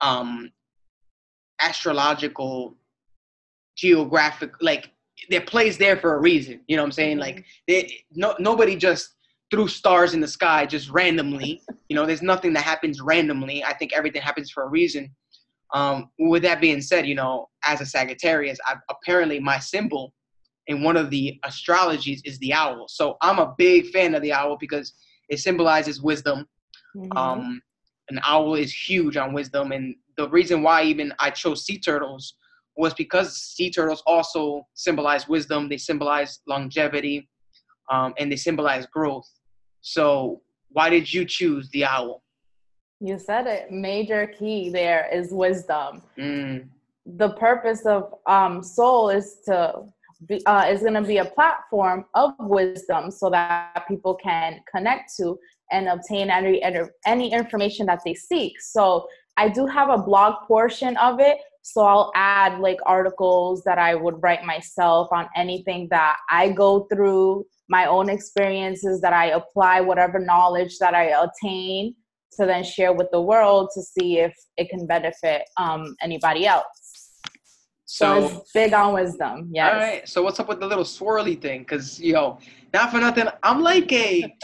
um 0.01 0.51
astrological, 1.61 2.77
geographic, 3.77 4.53
like 4.61 4.91
they're 5.31 5.40
placed 5.40 5.78
there 5.78 5.97
for 5.97 6.14
a 6.14 6.21
reason. 6.21 6.61
You 6.66 6.76
know 6.76 6.83
what 6.83 6.88
I'm 6.88 6.93
saying? 6.93 7.19
Like 7.19 7.37
Mhm. 7.37 7.45
they, 7.69 8.04
no, 8.12 8.35
nobody 8.38 8.76
just 8.76 9.14
threw 9.50 9.69
stars 9.69 10.14
in 10.14 10.21
the 10.21 10.28
sky 10.28 10.66
just 10.66 10.90
randomly. 10.90 11.61
You 11.90 11.97
know, 11.97 12.07
there's 12.07 12.23
nothing 12.23 12.54
that 12.54 12.62
happens 12.64 13.00
randomly. 13.02 13.62
I 13.62 13.75
think 13.75 13.93
everything 13.93 14.23
happens 14.23 14.50
for 14.50 14.62
a 14.62 14.69
reason. 14.69 15.14
Um, 15.75 16.11
with 16.19 16.43
that 16.43 16.61
being 16.61 16.81
said, 16.81 17.07
you 17.07 17.14
know, 17.14 17.50
as 17.66 17.83
a 17.83 17.87
Sagittarius, 17.87 18.59
I, 18.66 18.76
apparently 18.88 19.38
my 19.38 19.59
symbol 19.59 20.14
in 20.66 20.83
one 20.83 20.97
of 20.97 21.11
the 21.11 21.38
astrologies 21.45 22.21
is 22.25 22.38
the 22.38 22.54
owl. 22.54 22.87
So 22.88 23.19
I'm 23.21 23.38
a 23.38 23.54
big 23.59 23.88
fan 23.90 24.14
of 24.14 24.23
the 24.23 24.33
owl 24.33 24.57
because 24.59 24.95
it 25.28 25.40
symbolizes 25.40 26.00
wisdom. 26.00 26.49
Mhm. 26.97 27.16
Um, 27.19 27.61
an 28.09 28.19
owl 28.25 28.54
is 28.54 28.73
huge 28.73 29.16
on 29.19 29.35
wisdom, 29.35 29.73
and 29.73 29.95
the 30.16 30.28
reason 30.31 30.62
why 30.62 30.85
even 30.85 31.12
I 31.21 31.31
chose 31.31 31.66
sea 31.66 31.78
turtles 31.78 32.35
was 32.76 32.95
because 32.95 33.37
sea 33.37 33.71
turtles 33.71 34.02
also 34.07 34.66
symbolize 34.75 35.28
wisdom. 35.28 35.69
They 35.69 35.76
symbolize 35.76 36.40
longevity, 36.47 37.28
um, 37.90 38.14
and 38.19 38.31
they 38.31 38.37
symbolize 38.37 38.87
growth. 38.87 39.28
So 39.81 40.43
why 40.71 40.90
did 40.90 41.12
you 41.12 41.25
choose 41.25 41.69
the 41.71 41.85
owl? 41.85 42.25
you 43.04 43.19
said 43.19 43.47
it. 43.47 43.71
Major 43.71 44.26
key 44.26 44.71
there 44.71 45.09
is 45.12 45.33
wisdom. 45.33 46.02
Mm, 46.19 46.69
the 47.04 47.31
purpose 47.31 47.85
of 47.85 48.14
um, 48.26 48.62
soul 48.62 49.11
is 49.11 49.37
to 49.45 49.85
be, 50.26 50.45
uh, 50.47 50.66
is 50.69 50.81
going 50.81 50.95
to 50.95 51.02
be 51.02 51.19
a 51.19 51.25
platform 51.25 52.07
of 52.14 52.33
wisdom 52.38 53.11
so 53.11 53.28
that 53.31 53.85
people 53.87 54.14
can 54.14 54.61
connect 54.75 55.14
to 55.16 55.38
and 55.71 55.88
obtain 55.88 56.31
any 56.31 56.62
any 57.07 57.33
information 57.33 57.85
that 57.87 58.00
they 58.04 58.14
seek 58.14 58.61
so 58.61 59.07
i 59.38 59.49
do 59.49 59.66
have 59.66 59.88
a 59.88 59.99
blog 59.99 60.35
portion 60.47 60.97
of 60.99 61.21
it 61.21 61.38
so 61.64 61.80
i'll 61.80 62.12
add 62.14 62.61
like 62.61 62.78
articles 62.85 63.64
that 63.64 63.78
i 63.78 63.94
would 63.94 64.14
write 64.23 64.44
myself 64.44 65.09
on 65.12 65.26
anything 65.35 65.88
that 65.90 66.16
i 66.30 66.50
go 66.50 66.87
through 66.92 67.44
my 67.68 67.87
own 67.87 68.11
experiences 68.11 69.00
that 69.00 69.14
i 69.14 69.26
apply 69.30 69.80
whatever 69.80 70.18
knowledge 70.18 70.78
that 70.78 70.94
i 70.94 71.06
attain 71.25 71.94
to 72.30 72.44
then 72.44 72.62
share 72.62 72.92
with 72.92 73.06
the 73.12 73.21
world 73.21 73.71
to 73.73 73.80
see 73.80 74.18
if 74.18 74.35
it 74.56 74.68
can 74.68 74.87
benefit 74.87 75.42
um, 75.56 75.97
anybody 76.02 76.47
else 76.47 76.85
so, 77.87 78.28
so 78.28 78.40
it's 78.40 78.52
big 78.52 78.73
on 78.73 78.94
wisdom. 78.94 79.50
Yes. 79.52 79.73
all 79.73 79.78
right. 79.78 80.09
So 80.09 80.23
what's 80.23 80.40
up 80.40 80.49
with 80.49 80.59
the 80.59 80.66
little 80.66 80.85
swirly 80.85 81.40
thing? 81.40 81.64
Cause 81.64 82.00
yo, 82.00 82.38
not 82.73 82.90
for 82.90 82.99
nothing, 82.99 83.26
I'm 83.42 83.62
like 83.62 83.92
a 83.92 84.35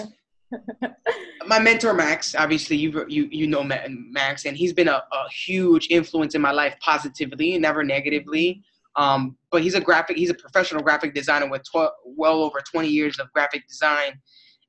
my 1.46 1.58
mentor 1.58 1.94
Max. 1.94 2.34
Obviously, 2.34 2.76
you 2.76 3.04
you 3.08 3.28
you 3.30 3.46
know 3.46 3.62
Max, 3.64 4.44
and 4.44 4.56
he's 4.56 4.72
been 4.72 4.88
a, 4.88 5.02
a 5.12 5.28
huge 5.30 5.88
influence 5.90 6.34
in 6.34 6.40
my 6.40 6.50
life 6.52 6.74
positively, 6.80 7.58
never 7.58 7.82
negatively. 7.84 8.62
Um, 8.96 9.36
but 9.52 9.62
he's 9.62 9.74
a 9.74 9.80
graphic, 9.80 10.16
he's 10.16 10.30
a 10.30 10.34
professional 10.34 10.82
graphic 10.82 11.14
designer 11.14 11.48
with 11.48 11.62
tw- 11.62 11.92
well 12.04 12.42
over 12.42 12.58
20 12.60 12.88
years 12.88 13.18
of 13.20 13.32
graphic 13.32 13.66
design. 13.68 14.20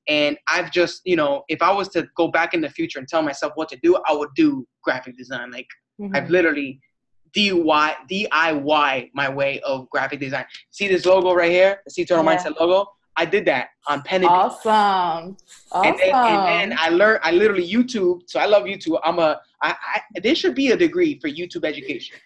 And 0.07 0.37
I've 0.47 0.71
just, 0.71 1.01
you 1.05 1.15
know, 1.15 1.43
if 1.47 1.61
I 1.61 1.71
was 1.71 1.89
to 1.89 2.07
go 2.15 2.27
back 2.27 2.53
in 2.53 2.61
the 2.61 2.69
future 2.69 2.99
and 2.99 3.07
tell 3.07 3.23
myself 3.23 3.53
what 3.55 3.67
to 3.69 3.79
do, 3.81 3.97
I 4.07 4.13
would 4.13 4.29
do 4.35 4.67
graphic 4.83 5.17
design. 5.17 5.51
Like 5.51 5.67
Mhm. 5.99 6.15
I've 6.15 6.29
literally 6.29 6.79
DIY 7.35 7.95
DIY 8.11 9.11
my 9.13 9.29
way 9.29 9.59
of 9.61 9.89
graphic 9.89 10.19
design. 10.19 10.45
See 10.69 10.87
this 10.87 11.05
logo 11.05 11.33
right 11.33 11.51
here, 11.51 11.81
the 11.85 11.91
Sea 11.91 12.05
Turtle 12.05 12.25
Yeah. 12.25 12.37
Mindset 12.37 12.59
logo. 12.59 12.91
I 13.17 13.25
did 13.25 13.45
that 13.45 13.69
on 13.87 14.01
pen 14.03 14.23
and. 14.23 14.31
Awesome. 14.31 15.37
Awesome. 15.71 15.85
And 15.91 15.99
then, 15.99 16.15
and 16.15 16.71
then 16.71 16.77
I 16.79 16.89
learned. 16.89 17.19
I 17.23 17.31
literally 17.31 17.67
YouTube. 17.67 18.21
So 18.27 18.39
I 18.39 18.45
love 18.45 18.63
YouTube. 18.63 18.99
I'm 19.03 19.19
a. 19.19 19.39
I, 19.61 19.75
I 19.95 20.19
there 20.21 20.35
should 20.35 20.55
be 20.55 20.71
a 20.71 20.77
degree 20.77 21.19
for 21.19 21.29
YouTube 21.29 21.65
education. 21.65 22.17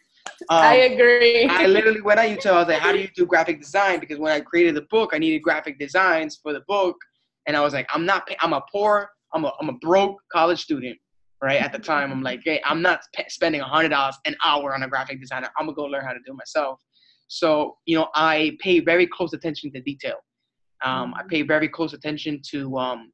Um, 0.49 0.63
I 0.63 0.75
agree. 0.75 1.47
I 1.49 1.65
literally 1.67 2.01
went 2.01 2.19
on 2.19 2.25
YouTube. 2.25 2.51
I 2.51 2.59
was 2.59 2.67
like, 2.67 2.79
"How 2.79 2.91
do 2.91 2.99
you 2.99 3.07
do 3.15 3.25
graphic 3.25 3.61
design?" 3.61 3.99
Because 3.99 4.19
when 4.19 4.31
I 4.31 4.39
created 4.39 4.75
the 4.75 4.85
book, 4.89 5.11
I 5.13 5.17
needed 5.17 5.39
graphic 5.39 5.79
designs 5.79 6.39
for 6.41 6.53
the 6.53 6.61
book, 6.67 6.97
and 7.47 7.55
I 7.55 7.61
was 7.61 7.73
like, 7.73 7.87
"I'm 7.93 8.05
not. 8.05 8.27
I'm 8.41 8.53
a 8.53 8.61
poor. 8.71 9.09
I'm 9.33 9.45
a. 9.45 9.53
I'm 9.59 9.69
a 9.69 9.73
broke 9.73 10.17
college 10.31 10.61
student." 10.61 10.97
Right 11.41 11.61
at 11.61 11.73
the 11.73 11.79
time, 11.79 12.11
I'm 12.11 12.23
like, 12.23 12.41
"Hey, 12.43 12.61
I'm 12.65 12.81
not 12.81 13.01
p- 13.13 13.23
spending 13.27 13.61
a 13.61 13.65
hundred 13.65 13.89
dollars 13.89 14.17
an 14.25 14.35
hour 14.43 14.73
on 14.73 14.83
a 14.83 14.87
graphic 14.87 15.19
designer. 15.19 15.49
I'm 15.59 15.65
gonna 15.65 15.75
go 15.75 15.83
learn 15.83 16.03
how 16.05 16.13
to 16.13 16.19
do 16.25 16.31
it 16.31 16.35
myself." 16.35 16.79
So 17.27 17.77
you 17.85 17.97
know, 17.97 18.07
I 18.15 18.57
pay 18.59 18.79
very 18.79 19.05
close 19.07 19.33
attention 19.33 19.71
to 19.73 19.81
detail. 19.81 20.15
Um, 20.85 21.13
I 21.15 21.23
pay 21.27 21.41
very 21.41 21.67
close 21.67 21.93
attention 21.93 22.41
to 22.51 22.77
um, 22.77 23.11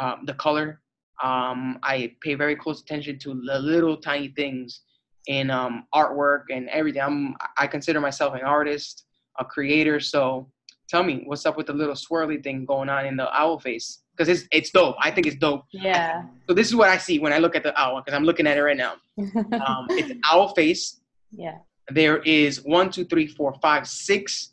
um, 0.00 0.22
the 0.26 0.34
color. 0.34 0.80
Um, 1.22 1.78
I 1.82 2.14
pay 2.20 2.34
very 2.34 2.56
close 2.56 2.80
attention 2.82 3.18
to 3.20 3.28
the 3.46 3.58
little 3.58 3.96
tiny 3.96 4.28
things 4.28 4.80
in 5.28 5.50
um, 5.50 5.86
artwork 5.94 6.44
and 6.50 6.68
everything. 6.70 7.02
I'm, 7.02 7.34
I 7.56 7.66
consider 7.68 8.00
myself 8.00 8.34
an 8.34 8.40
artist, 8.42 9.04
a 9.38 9.44
creator. 9.44 10.00
So 10.00 10.50
tell 10.88 11.04
me, 11.04 11.22
what's 11.26 11.46
up 11.46 11.56
with 11.56 11.66
the 11.66 11.72
little 11.72 11.94
swirly 11.94 12.42
thing 12.42 12.64
going 12.64 12.88
on 12.88 13.06
in 13.06 13.16
the 13.16 13.32
owl 13.32 13.60
face? 13.60 14.00
Because 14.16 14.28
it's 14.28 14.46
it's 14.50 14.70
dope. 14.70 14.96
I 15.00 15.10
think 15.10 15.26
it's 15.26 15.36
dope. 15.36 15.62
yeah. 15.72 16.24
So 16.48 16.54
this 16.54 16.66
is 16.66 16.74
what 16.74 16.88
I 16.90 16.98
see 16.98 17.18
when 17.18 17.32
I 17.32 17.38
look 17.38 17.54
at 17.56 17.62
the 17.62 17.78
owl. 17.80 18.02
Because 18.02 18.14
I'm 18.16 18.24
looking 18.24 18.46
at 18.46 18.56
it 18.58 18.62
right 18.62 18.76
now. 18.76 18.94
Um, 19.66 19.86
it's 19.90 20.10
an 20.10 20.20
owl 20.30 20.48
face. 20.54 21.00
yeah. 21.30 21.58
There 21.90 22.18
is 22.22 22.62
one, 22.64 22.90
two, 22.90 23.04
three, 23.04 23.26
four, 23.26 23.54
five, 23.60 23.86
six 23.88 24.52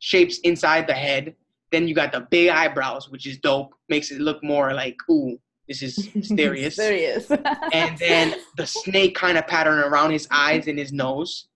shapes 0.00 0.38
inside 0.40 0.86
the 0.86 0.94
head. 0.94 1.34
Then 1.72 1.86
you 1.86 1.94
got 1.94 2.12
the 2.12 2.20
big 2.30 2.48
eyebrows, 2.48 3.08
which 3.10 3.26
is 3.26 3.38
dope. 3.38 3.74
Makes 3.88 4.10
it 4.10 4.20
look 4.20 4.42
more 4.42 4.72
like, 4.74 4.96
ooh, 5.10 5.38
this 5.68 5.82
is 5.82 6.12
mysterious. 6.14 6.76
Serious. 6.76 7.30
and 7.72 7.96
then 7.98 8.34
the 8.56 8.66
snake 8.66 9.14
kind 9.14 9.38
of 9.38 9.46
pattern 9.46 9.78
around 9.78 10.10
his 10.10 10.26
eyes 10.30 10.66
and 10.66 10.78
his 10.78 10.92
nose. 10.92 11.46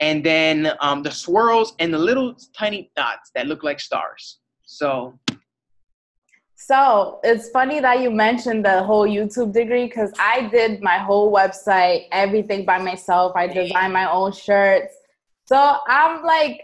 And 0.00 0.22
then 0.22 0.72
um, 0.80 1.02
the 1.02 1.10
swirls 1.10 1.74
and 1.78 1.92
the 1.92 1.98
little 1.98 2.36
tiny 2.56 2.90
dots 2.94 3.30
that 3.34 3.46
look 3.46 3.64
like 3.64 3.80
stars. 3.80 4.38
So, 4.62 5.18
So 6.54 7.20
it's 7.24 7.48
funny 7.50 7.80
that 7.80 8.00
you 8.00 8.10
mentioned 8.10 8.64
the 8.64 8.82
whole 8.82 9.08
YouTube 9.08 9.52
degree 9.52 9.86
because 9.86 10.12
I 10.20 10.48
did 10.48 10.82
my 10.82 10.98
whole 10.98 11.32
website, 11.32 12.06
everything 12.12 12.64
by 12.64 12.78
myself. 12.78 13.32
I 13.34 13.46
designed 13.46 13.92
my 13.92 14.10
own 14.10 14.32
shirts. 14.32 14.94
So 15.46 15.78
I'm 15.88 16.22
like, 16.22 16.60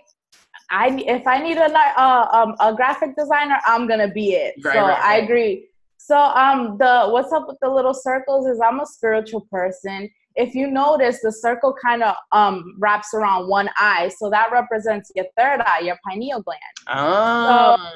I 0.70 1.02
if 1.06 1.26
I 1.26 1.42
need 1.42 1.58
a 1.58 1.64
uh, 1.64 2.28
um, 2.32 2.54
a 2.60 2.74
graphic 2.74 3.16
designer, 3.16 3.58
I'm 3.66 3.86
gonna 3.86 4.08
be 4.08 4.32
it. 4.32 4.54
Right, 4.64 4.74
so 4.74 4.80
right, 4.80 5.04
I 5.04 5.16
agree. 5.18 5.68
So 5.96 6.18
um, 6.18 6.76
the 6.78 7.08
what's 7.08 7.32
up 7.32 7.46
with 7.48 7.56
the 7.62 7.70
little 7.70 7.94
circles 7.94 8.46
is 8.46 8.60
I'm 8.60 8.80
a 8.80 8.86
spiritual 8.86 9.46
person. 9.50 10.10
If 10.36 10.54
you 10.54 10.70
notice, 10.70 11.20
the 11.22 11.32
circle 11.32 11.74
kind 11.82 12.02
of 12.02 12.14
um 12.32 12.76
wraps 12.78 13.14
around 13.14 13.48
one 13.48 13.70
eye, 13.76 14.10
so 14.18 14.30
that 14.30 14.50
represents 14.52 15.10
your 15.14 15.26
third 15.36 15.60
eye, 15.60 15.80
your 15.80 15.98
pineal 16.06 16.42
gland. 16.42 16.60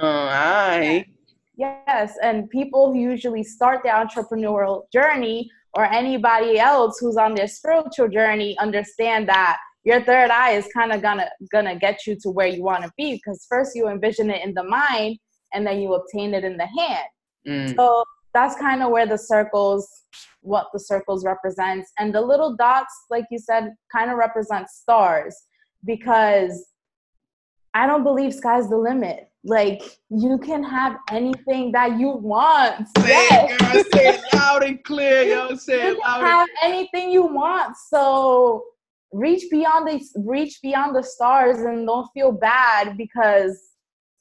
oh, 0.03 0.29
I. 0.31 1.05
Yes, 1.57 2.17
and 2.23 2.49
people 2.51 2.93
who 2.93 3.01
usually 3.01 3.43
start 3.43 3.81
their 3.83 3.95
entrepreneurial 3.95 4.85
journey 4.93 5.51
or 5.75 5.85
anybody 5.85 6.59
else 6.59 6.99
who's 7.01 7.17
on 7.17 7.35
their 7.35 7.49
spiritual 7.49 8.09
journey 8.09 8.57
understand 8.59 9.29
that 9.29 9.59
your 9.85 10.03
third 10.05 10.31
eye 10.31 10.53
is 10.53 10.67
kind 10.77 10.93
of 10.93 11.03
gonna 11.03 11.29
gonna 11.53 11.77
get 11.79 12.07
you 12.07 12.17
to 12.23 12.31
where 12.31 12.47
you 12.47 12.63
want 12.63 12.85
to 12.85 12.91
be 12.97 13.15
because 13.15 13.47
first 13.49 13.75
you 13.75 13.89
envision 13.89 14.31
it 14.31 14.45
in 14.45 14.55
the 14.55 14.65
mind 14.65 15.19
and 15.55 15.67
then 15.67 15.81
you 15.81 15.95
obtain 15.95 16.35
it 16.35 16.45
in 16.45 16.57
the 16.57 16.67
hand. 16.67 17.09
Mm. 17.47 17.77
So 17.77 18.05
that's 18.35 18.57
kind 18.57 18.83
of 18.83 18.91
where 18.91 19.07
the 19.07 19.19
circles 19.19 19.89
what 20.41 20.67
the 20.73 20.79
circles 20.79 21.25
represents 21.25 21.91
and 21.99 22.15
the 22.15 22.21
little 22.21 22.55
dots 22.57 22.95
like 23.11 23.25
you 23.31 23.39
said 23.39 23.73
kind 23.91 24.11
of 24.11 24.17
represent 24.17 24.69
stars 24.69 25.35
because 25.85 26.67
I 27.75 27.87
don't 27.87 28.03
believe 28.03 28.35
sky's 28.35 28.69
the 28.69 28.77
limit. 28.77 29.31
Like 29.45 29.83
you 30.11 30.39
can 30.39 30.63
have 30.65 30.97
anything 31.11 31.73
that 31.73 31.99
you 31.99 32.11
want. 32.11 32.89
Say 32.99 33.09
Yes. 33.09 33.51
it, 33.53 33.59
girl. 33.59 33.85
Say 33.93 34.09
it 34.09 34.21
loud 34.35 34.63
and 34.65 34.83
clear, 34.85 35.23
yo. 35.23 35.55
Say 35.55 35.83
You 35.83 35.93
it 35.93 36.03
can 36.03 36.21
loud 36.21 36.21
and 36.21 36.29
have 36.29 36.49
anything 36.63 37.11
you 37.11 37.23
want. 37.25 37.77
So 37.89 38.65
reach 39.13 39.45
beyond 39.51 39.89
the 39.89 40.05
reach 40.17 40.59
beyond 40.63 40.95
the 40.95 41.03
stars 41.03 41.59
and 41.59 41.87
don't 41.87 42.09
feel 42.13 42.33
bad 42.33 42.97
because 42.97 43.59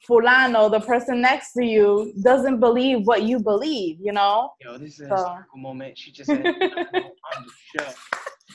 fulano, 0.07 0.69
the 0.71 0.79
person 0.79 1.21
next 1.21 1.53
to 1.53 1.65
you, 1.65 2.13
doesn't 2.23 2.59
believe 2.59 3.05
what 3.05 3.23
you 3.23 3.39
believe, 3.39 3.97
you 4.01 4.13
know? 4.13 4.51
Yo, 4.61 4.77
this 4.77 4.93
is 4.93 5.01
a 5.01 5.07
So- 5.09 5.15
historical 5.15 5.59
moment. 5.59 5.97
She 5.97 6.11
just 6.11 6.27
said 6.29 6.45
on 6.45 6.53
the 6.53 7.51
show. 7.79 7.89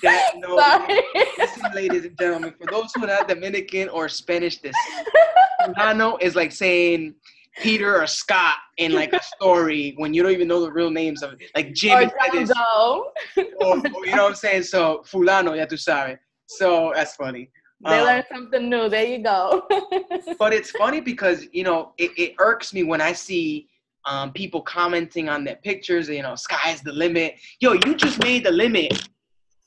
That, 0.03 0.33
no, 0.39 0.59
Sorry. 0.59 1.01
Listen, 1.39 1.71
ladies 1.77 2.05
and 2.05 2.19
gentlemen, 2.19 2.53
for 2.59 2.67
those 2.69 2.91
who 2.93 3.05
are 3.05 3.07
not 3.07 3.29
Dominican 3.29 3.89
or 3.89 4.09
Spanish, 4.09 4.59
this 4.59 4.75
Fulano 5.63 6.21
is 6.21 6.35
like 6.35 6.51
saying 6.51 7.15
Peter 7.61 8.01
or 8.01 8.07
Scott 8.07 8.57
in 8.79 8.93
like 8.93 9.13
a 9.13 9.23
story 9.23 9.95
when 9.99 10.15
you 10.15 10.23
don't 10.23 10.33
even 10.33 10.49
know 10.49 10.61
the 10.63 10.73
real 10.73 10.91
names 10.91 11.23
of 11.23 11.35
it. 11.35 11.51
Like 11.55 11.75
Jim 11.75 11.99
or 11.99 12.11
Dennis, 12.33 12.51
or, 12.51 13.13
or 13.37 13.77
you 14.07 14.17
know 14.17 14.25
what 14.25 14.31
I'm 14.31 14.35
saying? 14.35 14.63
So 14.63 15.03
Fulano, 15.07 15.57
ya 15.57 15.67
tu 15.67 15.77
sabes. 15.77 16.19
So 16.47 16.93
that's 16.95 17.15
funny. 17.17 17.51
They 17.85 17.99
Um, 17.99 18.07
learned 18.07 18.25
something 18.33 18.71
new. 18.71 18.89
There 18.89 19.05
you 19.05 19.23
go. 19.23 19.67
but 20.39 20.53
it's 20.53 20.71
funny 20.71 21.01
because 21.01 21.47
you 21.53 21.65
know 21.65 21.93
it, 21.99 22.13
it 22.17 22.35
irks 22.39 22.73
me 22.73 22.85
when 22.85 23.01
I 23.01 23.13
see 23.13 23.69
um, 24.05 24.33
people 24.33 24.63
commenting 24.63 25.29
on 25.29 25.45
their 25.45 25.57
pictures. 25.57 26.09
You 26.09 26.23
know, 26.23 26.35
sky's 26.35 26.81
the 26.83 26.93
limit. 26.93 27.37
Yo, 27.61 27.73
you 27.73 27.95
just 27.95 28.23
made 28.23 28.45
the 28.45 28.53
limit. 28.53 29.09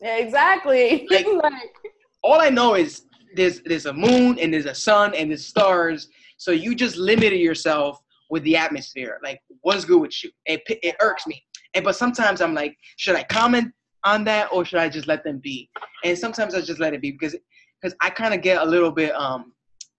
Exactly. 0.02 1.08
Like, 1.12 1.28
all 2.24 2.42
I 2.42 2.50
know 2.50 2.74
is 2.76 3.04
there's 3.36 3.62
there's 3.62 3.86
a 3.86 3.94
moon 3.94 4.40
and 4.40 4.54
there's 4.54 4.66
a 4.66 4.74
sun 4.76 5.14
and 5.14 5.30
there's 5.30 5.46
stars. 5.46 6.10
So 6.46 6.52
you 6.52 6.76
just 6.76 6.96
limited 6.96 7.40
yourself 7.40 8.00
with 8.30 8.44
the 8.44 8.56
atmosphere. 8.56 9.20
Like, 9.24 9.40
what's 9.62 9.84
good 9.84 10.00
with 10.00 10.24
you? 10.24 10.30
It 10.46 10.62
it 10.68 10.96
irks 11.02 11.26
me. 11.26 11.44
And 11.74 11.84
but 11.84 11.96
sometimes 11.96 12.40
I'm 12.40 12.54
like, 12.54 12.78
should 12.98 13.16
I 13.16 13.24
comment 13.24 13.74
on 14.04 14.24
that 14.26 14.50
or 14.54 14.64
should 14.64 14.78
I 14.78 14.88
just 14.88 15.08
let 15.08 15.24
them 15.24 15.40
be? 15.40 15.68
And 16.04 16.16
sometimes 16.16 16.54
I 16.54 16.62
just 16.62 16.80
let 16.80 16.94
it 16.94 17.02
be 17.02 17.10
because 17.10 17.36
because 17.82 17.96
I 18.00 18.12
kind 18.12 18.36
of 18.36 18.44
get 18.44 18.62
a 18.62 18.66
little 18.66 18.92
bit 18.92 19.12
um 19.16 19.54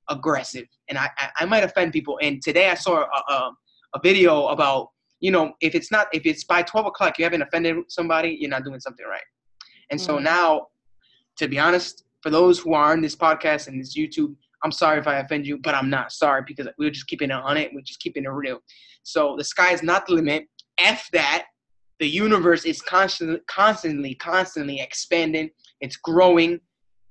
aggressive 0.08 0.66
and 0.88 0.96
I, 0.96 1.10
I, 1.18 1.30
I 1.40 1.44
might 1.46 1.64
offend 1.64 1.92
people. 1.92 2.16
And 2.22 2.40
today 2.40 2.70
I 2.70 2.74
saw 2.74 2.98
a, 3.02 3.32
a, 3.32 3.50
a 3.96 4.00
video 4.00 4.46
about 4.46 4.90
you 5.18 5.32
know 5.32 5.52
if 5.60 5.74
it's 5.74 5.90
not 5.90 6.06
if 6.12 6.26
it's 6.26 6.44
by 6.44 6.62
12 6.62 6.86
o'clock 6.86 7.18
you 7.18 7.24
haven't 7.24 7.42
offended 7.42 7.76
somebody 7.88 8.36
you're 8.38 8.50
not 8.50 8.62
doing 8.62 8.78
something 8.78 9.04
right. 9.04 9.28
And 9.90 10.00
so 10.00 10.18
mm. 10.18 10.22
now, 10.22 10.68
to 11.38 11.48
be 11.48 11.58
honest, 11.58 12.04
for 12.22 12.30
those 12.30 12.60
who 12.60 12.72
are 12.72 12.92
on 12.92 13.00
this 13.00 13.16
podcast 13.16 13.66
and 13.66 13.80
this 13.80 13.96
YouTube, 13.96 14.36
I'm 14.64 14.72
sorry 14.72 14.98
if 14.98 15.06
I 15.06 15.18
offend 15.18 15.46
you, 15.46 15.58
but 15.58 15.74
I'm 15.74 15.90
not 15.90 16.12
sorry 16.12 16.42
because 16.46 16.68
we're 16.78 16.90
just 16.90 17.06
keeping 17.06 17.30
it 17.30 17.34
on 17.34 17.56
it. 17.56 17.70
We're 17.74 17.82
just 17.82 18.00
keeping 18.00 18.24
it 18.24 18.28
real. 18.28 18.60
So 19.02 19.34
the 19.36 19.44
sky 19.44 19.72
is 19.72 19.82
not 19.82 20.06
the 20.06 20.14
limit. 20.14 20.46
F 20.78 21.08
that. 21.12 21.46
The 21.98 22.08
universe 22.08 22.64
is 22.66 22.82
constantly, 22.82 23.40
constantly, 23.46 24.14
constantly 24.16 24.80
expanding. 24.80 25.50
It's 25.80 25.96
growing 25.96 26.60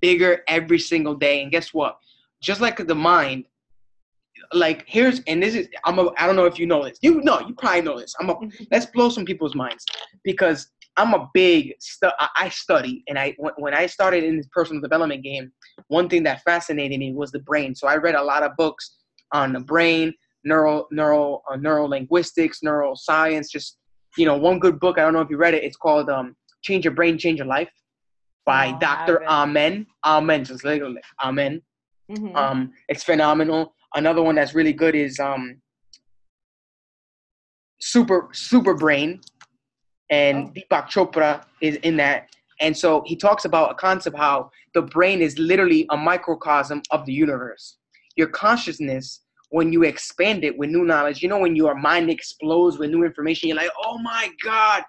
bigger 0.01 0.43
every 0.47 0.77
single 0.77 1.15
day. 1.15 1.41
And 1.41 1.51
guess 1.51 1.73
what? 1.73 1.97
Just 2.41 2.61
like 2.61 2.85
the 2.85 2.95
mind, 2.95 3.45
like 4.53 4.83
here's 4.87 5.21
and 5.27 5.41
this 5.41 5.55
is 5.55 5.67
I'm 5.85 5.97
a 5.97 6.11
I 6.17 6.27
don't 6.27 6.35
know 6.35 6.45
if 6.45 6.59
you 6.59 6.67
know 6.67 6.83
this. 6.83 6.99
You 7.01 7.21
know, 7.21 7.39
you 7.39 7.55
probably 7.55 7.81
know 7.81 7.97
this. 7.97 8.13
I'm 8.19 8.29
a 8.29 8.35
let's 8.71 8.85
blow 8.85 9.09
some 9.09 9.25
people's 9.25 9.55
minds 9.55 9.85
because 10.23 10.67
I'm 10.97 11.13
a 11.13 11.29
big 11.33 11.73
stu- 11.79 12.09
I 12.35 12.49
study, 12.49 13.03
and 13.07 13.19
I 13.19 13.35
when 13.57 13.73
I 13.73 13.85
started 13.85 14.23
in 14.23 14.37
this 14.37 14.47
personal 14.51 14.81
development 14.81 15.23
game, 15.23 15.51
one 15.87 16.07
thing 16.07 16.23
that 16.23 16.41
fascinated 16.43 16.99
me 16.99 17.13
was 17.13 17.31
the 17.31 17.39
brain. 17.39 17.75
So 17.75 17.87
I 17.87 17.97
read 17.97 18.15
a 18.15 18.23
lot 18.23 18.43
of 18.43 18.55
books 18.57 18.95
on 19.33 19.51
the 19.51 19.59
brain, 19.59 20.13
neural 20.45 20.87
neural 20.91 21.43
uh, 21.51 21.57
neural 21.57 21.89
linguistics, 21.89 22.59
neuroscience. 22.63 23.49
Just 23.51 23.77
you 24.17 24.25
know, 24.25 24.37
one 24.37 24.59
good 24.59 24.79
book. 24.79 24.97
I 24.97 25.01
don't 25.01 25.13
know 25.13 25.21
if 25.21 25.29
you 25.29 25.37
read 25.37 25.53
it. 25.53 25.63
It's 25.63 25.77
called 25.77 26.09
um, 26.09 26.35
"Change 26.63 26.85
Your 26.85 26.93
Brain, 26.93 27.17
Change 27.17 27.39
Your 27.39 27.47
Life" 27.47 27.69
by 28.45 28.69
oh, 28.69 28.79
Dr. 28.79 29.25
Amen. 29.25 29.85
Amen, 30.05 30.45
just 30.45 30.63
literally 30.63 31.01
Amen. 31.21 31.61
Mm-hmm. 32.09 32.35
Um, 32.35 32.71
it's 32.87 33.03
phenomenal. 33.03 33.73
Another 33.95 34.21
one 34.21 34.35
that's 34.35 34.53
really 34.53 34.73
good 34.73 34.95
is 34.95 35.19
um, 35.19 35.61
Super 37.81 38.29
Super 38.31 38.75
Brain 38.75 39.19
and 40.09 40.47
oh. 40.47 40.51
Deepak 40.51 40.89
Chopra 40.89 41.43
is 41.61 41.75
in 41.77 41.97
that. 41.97 42.29
And 42.61 42.75
so 42.75 43.03
he 43.05 43.15
talks 43.15 43.45
about 43.45 43.71
a 43.71 43.75
concept 43.75 44.17
how 44.17 44.49
the 44.73 44.81
brain 44.81 45.21
is 45.21 45.37
literally 45.37 45.85
a 45.89 45.97
microcosm 45.97 46.81
of 46.91 47.05
the 47.05 47.13
universe. 47.13 47.77
Your 48.15 48.27
consciousness, 48.27 49.21
when 49.49 49.73
you 49.73 49.83
expand 49.83 50.43
it 50.45 50.57
with 50.57 50.69
new 50.69 50.85
knowledge, 50.85 51.21
you 51.21 51.27
know, 51.27 51.39
when 51.39 51.55
your 51.55 51.75
mind 51.75 52.09
explodes 52.09 52.77
with 52.77 52.91
new 52.91 53.03
information, 53.03 53.49
you're 53.49 53.57
like, 53.57 53.71
oh 53.83 53.97
my 53.97 54.29
God, 54.43 54.83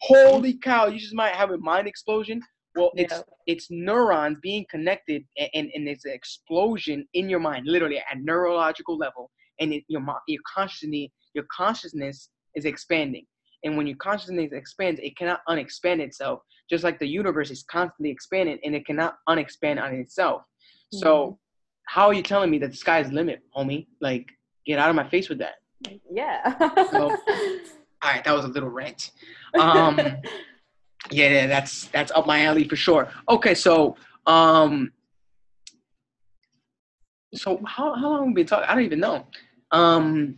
holy 0.00 0.54
cow, 0.54 0.86
you 0.86 0.98
just 0.98 1.14
might 1.14 1.34
have 1.34 1.50
a 1.50 1.58
mind 1.58 1.86
explosion. 1.86 2.40
Well, 2.76 2.90
yeah. 2.94 3.02
it's 3.02 3.22
it's 3.46 3.66
neurons 3.70 4.38
being 4.40 4.64
connected, 4.70 5.24
and, 5.36 5.50
and, 5.54 5.70
and 5.74 5.88
it's 5.88 6.04
an 6.04 6.12
explosion 6.12 7.06
in 7.14 7.28
your 7.28 7.40
mind, 7.40 7.66
literally 7.66 7.98
at 7.98 8.18
neurological 8.20 8.96
level, 8.96 9.28
and 9.58 9.72
it, 9.72 9.82
your 9.88 10.02
your 10.28 10.40
consciousness 10.54 11.10
your 11.34 11.44
consciousness 11.54 12.30
is 12.54 12.64
expanding. 12.64 13.26
And 13.64 13.76
when 13.76 13.86
your 13.86 13.96
consciousness 13.96 14.52
expands, 14.52 15.00
it 15.02 15.16
cannot 15.16 15.40
unexpand 15.48 16.00
itself. 16.00 16.40
Just 16.68 16.84
like 16.84 16.98
the 16.98 17.06
universe 17.06 17.50
is 17.50 17.62
constantly 17.64 18.10
expanding 18.10 18.58
and 18.64 18.74
it 18.74 18.86
cannot 18.86 19.16
unexpand 19.28 19.82
on 19.82 19.94
itself. 19.94 20.42
Mm-hmm. 20.42 20.98
So 20.98 21.38
how 21.86 22.06
are 22.06 22.14
you 22.14 22.22
telling 22.22 22.50
me 22.50 22.58
that 22.58 22.70
the 22.70 22.76
sky 22.76 23.00
is 23.00 23.08
the 23.08 23.14
limit, 23.14 23.42
homie? 23.56 23.86
Like, 24.00 24.28
get 24.66 24.78
out 24.78 24.90
of 24.90 24.96
my 24.96 25.08
face 25.08 25.28
with 25.28 25.38
that. 25.38 25.54
Yeah. 26.10 26.56
so, 26.90 27.10
all 28.02 28.10
right, 28.10 28.22
that 28.24 28.32
was 28.32 28.44
a 28.44 28.48
little 28.48 28.68
rant. 28.68 29.10
Um, 29.58 29.98
yeah, 31.10 31.28
yeah, 31.28 31.46
that's 31.46 31.86
that's 31.86 32.12
up 32.12 32.26
my 32.26 32.44
alley 32.44 32.68
for 32.68 32.76
sure. 32.76 33.08
Okay, 33.28 33.54
so 33.54 33.96
um, 34.26 34.92
so 37.34 37.60
how 37.66 37.94
how 37.94 38.10
long 38.10 38.18
have 38.18 38.26
we 38.28 38.34
been 38.34 38.46
talking? 38.46 38.66
I 38.68 38.74
don't 38.74 38.84
even 38.84 39.00
know. 39.00 39.26
Um, 39.72 40.36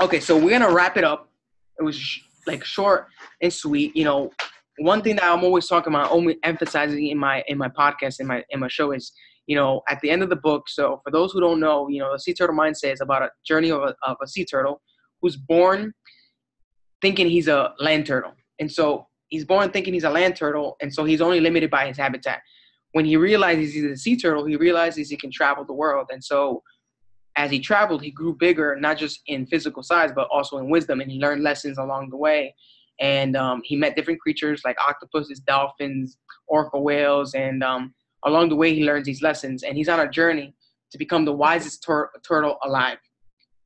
okay, 0.00 0.20
so 0.20 0.36
we're 0.36 0.58
gonna 0.58 0.72
wrap 0.72 0.96
it 0.96 1.04
up. 1.04 1.30
It 1.78 1.82
was 1.82 2.20
like 2.46 2.64
short 2.64 3.08
and 3.40 3.52
sweet. 3.52 3.94
You 3.96 4.04
know, 4.04 4.30
one 4.78 5.02
thing 5.02 5.16
that 5.16 5.24
I'm 5.24 5.44
always 5.44 5.68
talking 5.68 5.92
about, 5.92 6.10
only 6.10 6.38
emphasizing 6.42 7.08
in 7.08 7.18
my 7.18 7.44
in 7.48 7.58
my 7.58 7.68
podcast 7.68 8.20
in 8.20 8.26
my 8.26 8.44
in 8.50 8.60
my 8.60 8.68
show 8.68 8.92
is, 8.92 9.12
you 9.46 9.56
know, 9.56 9.82
at 9.88 10.00
the 10.00 10.10
end 10.10 10.22
of 10.22 10.30
the 10.30 10.36
book. 10.36 10.68
So 10.68 11.00
for 11.04 11.10
those 11.10 11.32
who 11.32 11.40
don't 11.40 11.60
know, 11.60 11.88
you 11.88 12.00
know, 12.00 12.12
the 12.12 12.18
Sea 12.18 12.34
Turtle 12.34 12.56
Mindset 12.56 12.92
is 12.92 13.00
about 13.00 13.22
a 13.22 13.30
journey 13.46 13.70
of 13.70 13.82
a, 13.82 13.94
of 14.06 14.16
a 14.22 14.26
sea 14.26 14.44
turtle 14.44 14.80
who's 15.20 15.36
born 15.36 15.92
thinking 17.00 17.28
he's 17.28 17.48
a 17.48 17.72
land 17.78 18.06
turtle, 18.06 18.32
and 18.58 18.70
so 18.70 19.06
he's 19.28 19.44
born 19.44 19.70
thinking 19.70 19.94
he's 19.94 20.04
a 20.04 20.10
land 20.10 20.36
turtle, 20.36 20.76
and 20.80 20.92
so 20.92 21.04
he's 21.04 21.20
only 21.20 21.40
limited 21.40 21.70
by 21.70 21.86
his 21.86 21.96
habitat. 21.96 22.40
When 22.92 23.04
he 23.04 23.16
realizes 23.16 23.74
he's 23.74 23.84
a 23.84 23.96
sea 23.96 24.16
turtle, 24.16 24.44
he 24.44 24.56
realizes 24.56 25.10
he 25.10 25.16
can 25.16 25.30
travel 25.30 25.64
the 25.64 25.72
world, 25.72 26.08
and 26.10 26.22
so 26.22 26.62
as 27.36 27.50
he 27.50 27.58
traveled, 27.60 28.02
he 28.02 28.10
grew 28.10 28.34
bigger, 28.34 28.76
not 28.78 28.96
just 28.96 29.20
in 29.26 29.46
physical 29.46 29.82
size, 29.82 30.10
but 30.14 30.28
also 30.30 30.58
in 30.58 30.70
wisdom, 30.70 31.00
and 31.00 31.10
he 31.10 31.18
learned 31.18 31.42
lessons 31.42 31.78
along 31.78 32.10
the 32.10 32.16
way. 32.16 32.54
And 33.00 33.36
um, 33.36 33.60
he 33.64 33.74
met 33.76 33.96
different 33.96 34.20
creatures 34.20 34.62
like 34.64 34.76
octopuses, 34.80 35.40
dolphins, 35.40 36.18
orca 36.46 36.78
whales, 36.78 37.34
and 37.34 37.64
um, 37.64 37.92
along 38.24 38.50
the 38.50 38.56
way, 38.56 38.72
he 38.72 38.84
learns 38.84 39.06
these 39.06 39.22
lessons. 39.22 39.64
And 39.64 39.76
he's 39.76 39.88
on 39.88 40.00
a 40.00 40.08
journey 40.08 40.54
to 40.92 40.98
become 40.98 41.24
the 41.24 41.32
wisest 41.32 41.82
tur- 41.82 42.10
turtle 42.26 42.56
alive. 42.62 42.98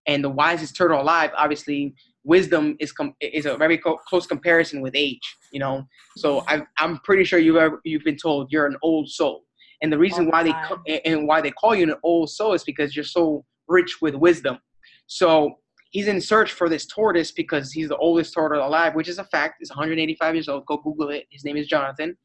And 0.06 0.24
the 0.24 0.30
wisest 0.30 0.74
turtle 0.74 1.02
alive, 1.02 1.30
obviously, 1.36 1.94
wisdom 2.24 2.76
is 2.80 2.90
com- 2.90 3.14
is 3.20 3.44
a 3.44 3.56
very 3.58 3.76
co- 3.76 3.98
close 4.08 4.26
comparison 4.26 4.80
with 4.80 4.94
age. 4.96 5.36
You 5.52 5.60
know, 5.60 5.86
so 6.16 6.42
i 6.48 6.62
am 6.78 6.98
pretty 7.04 7.24
sure 7.24 7.38
you've 7.38 7.56
ever, 7.56 7.80
you've 7.84 8.04
been 8.04 8.16
told 8.16 8.50
you're 8.50 8.66
an 8.66 8.76
old 8.82 9.10
soul. 9.10 9.44
And 9.82 9.92
the 9.92 9.98
reason 9.98 10.30
why 10.30 10.42
they 10.42 10.54
co- 10.66 10.82
and 11.04 11.28
why 11.28 11.42
they 11.42 11.50
call 11.50 11.74
you 11.74 11.84
an 11.84 11.94
old 12.02 12.30
soul 12.30 12.54
is 12.54 12.64
because 12.64 12.96
you're 12.96 13.04
so 13.04 13.44
rich 13.68 13.98
with 14.00 14.14
wisdom. 14.14 14.58
So 15.06 15.58
he's 15.90 16.08
in 16.08 16.20
search 16.20 16.52
for 16.52 16.68
this 16.68 16.86
tortoise 16.86 17.32
because 17.32 17.72
he's 17.72 17.88
the 17.88 17.96
oldest 17.96 18.34
turtle 18.34 18.66
alive, 18.66 18.94
which 18.94 19.08
is 19.08 19.18
a 19.18 19.24
fact. 19.24 19.56
He's 19.58 19.70
185 19.70 20.34
years 20.34 20.48
old. 20.48 20.66
Go 20.66 20.78
Google 20.78 21.10
it. 21.10 21.26
His 21.30 21.44
name 21.44 21.56
is 21.56 21.66
Jonathan. 21.66 22.16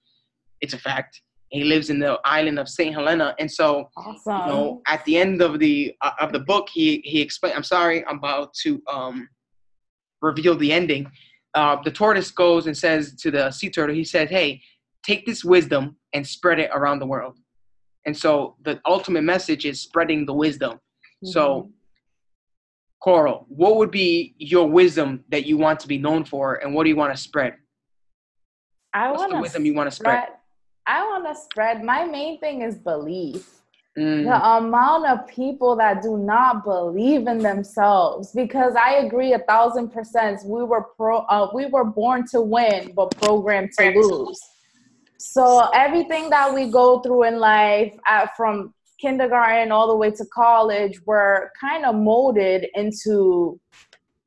It's 0.61 0.73
a 0.73 0.77
fact. 0.77 1.21
He 1.49 1.63
lives 1.63 1.89
in 1.91 1.99
the 1.99 2.19
island 2.25 2.57
of 2.57 2.67
Saint 2.67 2.95
Helena, 2.95 3.35
and 3.37 3.51
so 3.51 3.87
awesome. 3.95 4.39
you 4.39 4.45
know, 4.47 4.81
at 4.87 5.05
the 5.05 5.17
end 5.17 5.39
of 5.39 5.59
the 5.59 5.93
uh, 6.01 6.11
of 6.19 6.31
the 6.31 6.39
book, 6.39 6.67
he 6.73 6.99
he 7.05 7.21
explained. 7.21 7.55
I'm 7.55 7.63
sorry, 7.63 8.03
I'm 8.07 8.17
about 8.17 8.55
to 8.63 8.81
um, 8.91 9.29
reveal 10.21 10.57
the 10.57 10.73
ending. 10.73 11.11
Uh, 11.53 11.77
the 11.83 11.91
tortoise 11.91 12.31
goes 12.31 12.65
and 12.65 12.75
says 12.75 13.13
to 13.17 13.29
the 13.29 13.51
sea 13.51 13.69
turtle, 13.69 13.93
he 13.93 14.03
says, 14.03 14.31
"Hey, 14.31 14.61
take 15.05 15.27
this 15.27 15.43
wisdom 15.45 15.95
and 16.13 16.25
spread 16.25 16.59
it 16.59 16.71
around 16.73 16.97
the 16.97 17.05
world." 17.05 17.37
And 18.07 18.17
so 18.17 18.55
the 18.63 18.81
ultimate 18.87 19.21
message 19.23 19.65
is 19.65 19.79
spreading 19.79 20.25
the 20.25 20.33
wisdom 20.33 20.79
so, 21.23 21.61
mm-hmm. 21.61 21.69
Coral, 23.01 23.45
what 23.49 23.75
would 23.75 23.91
be 23.91 24.33
your 24.37 24.69
wisdom 24.69 25.25
that 25.29 25.45
you 25.45 25.57
want 25.57 25.79
to 25.81 25.87
be 25.87 25.97
known 25.97 26.23
for, 26.23 26.55
and 26.55 26.73
what 26.73 26.83
do 26.83 26.89
you 26.89 26.95
want 26.95 27.13
to 27.13 27.21
spread? 27.21 27.55
I 28.93 29.11
want 29.11 29.31
the 29.31 29.39
wisdom 29.39 29.65
you 29.65 29.73
want 29.73 29.89
to 29.89 29.95
spread. 29.95 30.29
I 30.85 31.03
want 31.03 31.25
to 31.25 31.35
spread. 31.41 31.83
My 31.83 32.05
main 32.05 32.39
thing 32.39 32.61
is 32.61 32.75
belief. 32.77 33.49
Mm. 33.97 34.23
The 34.23 34.47
amount 34.57 35.05
of 35.05 35.27
people 35.27 35.75
that 35.75 36.01
do 36.01 36.17
not 36.17 36.63
believe 36.63 37.27
in 37.27 37.39
themselves, 37.39 38.31
because 38.31 38.73
I 38.75 38.95
agree 38.95 39.33
a 39.33 39.39
thousand 39.39 39.89
percent. 39.89 40.41
We 40.45 40.63
were 40.63 40.83
pro, 40.97 41.19
uh, 41.19 41.49
we 41.53 41.67
were 41.67 41.83
born 41.83 42.25
to 42.31 42.41
win, 42.41 42.93
but 42.95 43.11
programmed 43.17 43.71
to 43.77 43.91
lose. 43.91 44.39
So 45.19 45.69
everything 45.73 46.29
that 46.31 46.53
we 46.53 46.71
go 46.71 47.01
through 47.01 47.23
in 47.23 47.39
life, 47.39 47.93
uh, 48.07 48.27
from 48.35 48.73
kindergarten 49.03 49.71
all 49.71 49.87
the 49.87 49.95
way 49.95 50.09
to 50.09 50.25
college 50.33 50.95
were 51.05 51.51
kind 51.59 51.85
of 51.85 51.93
molded 51.95 52.67
into 52.73 53.59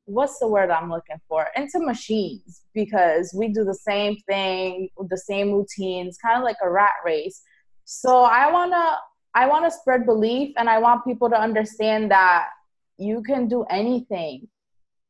what's 0.05 0.37
the 0.39 0.47
word 0.47 0.69
I'm 0.69 0.89
looking 0.89 1.19
for? 1.27 1.47
Into 1.55 1.79
machines 1.79 2.61
because 2.73 3.33
we 3.37 3.47
do 3.47 3.63
the 3.65 3.73
same 3.73 4.15
thing, 4.29 4.89
the 5.09 5.17
same 5.17 5.51
routines, 5.51 6.17
kind 6.17 6.37
of 6.37 6.43
like 6.43 6.57
a 6.63 6.69
rat 6.69 6.93
race. 7.03 7.41
So 7.85 8.21
I 8.21 8.51
wanna 8.51 8.97
I 9.33 9.47
wanna 9.47 9.71
spread 9.71 10.05
belief 10.05 10.53
and 10.57 10.69
I 10.69 10.77
want 10.77 11.05
people 11.05 11.29
to 11.29 11.39
understand 11.47 12.11
that 12.11 12.49
you 12.97 13.23
can 13.23 13.47
do 13.47 13.63
anything. 13.69 14.47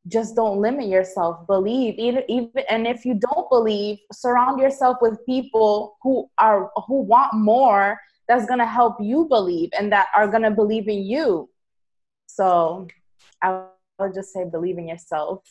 Just 0.08 0.36
don't 0.36 0.60
limit 0.60 0.88
yourself. 0.88 1.46
Believe 1.48 1.96
even 1.98 2.24
even 2.30 2.64
and 2.70 2.88
if 2.88 3.06
you 3.06 3.16
don't 3.16 3.50
believe, 3.50 4.00
surround 4.12 4.60
yourself 4.60 4.98
with 5.02 5.26
people 5.26 5.98
who 6.02 6.30
are 6.38 6.72
who 6.88 7.02
want 7.02 7.34
more 7.34 8.00
that's 8.28 8.46
going 8.46 8.60
to 8.60 8.66
help 8.66 8.98
you 9.00 9.26
believe 9.26 9.70
and 9.78 9.92
that 9.92 10.08
are 10.16 10.28
going 10.28 10.44
to 10.44 10.52
believe 10.52 10.88
in 10.88 11.04
you. 11.04 11.50
So 12.28 12.88
I 13.42 13.64
would 14.00 14.14
just 14.14 14.34
say 14.34 14.44
believe 14.44 14.78
in 14.78 14.88
yourself 14.88 15.44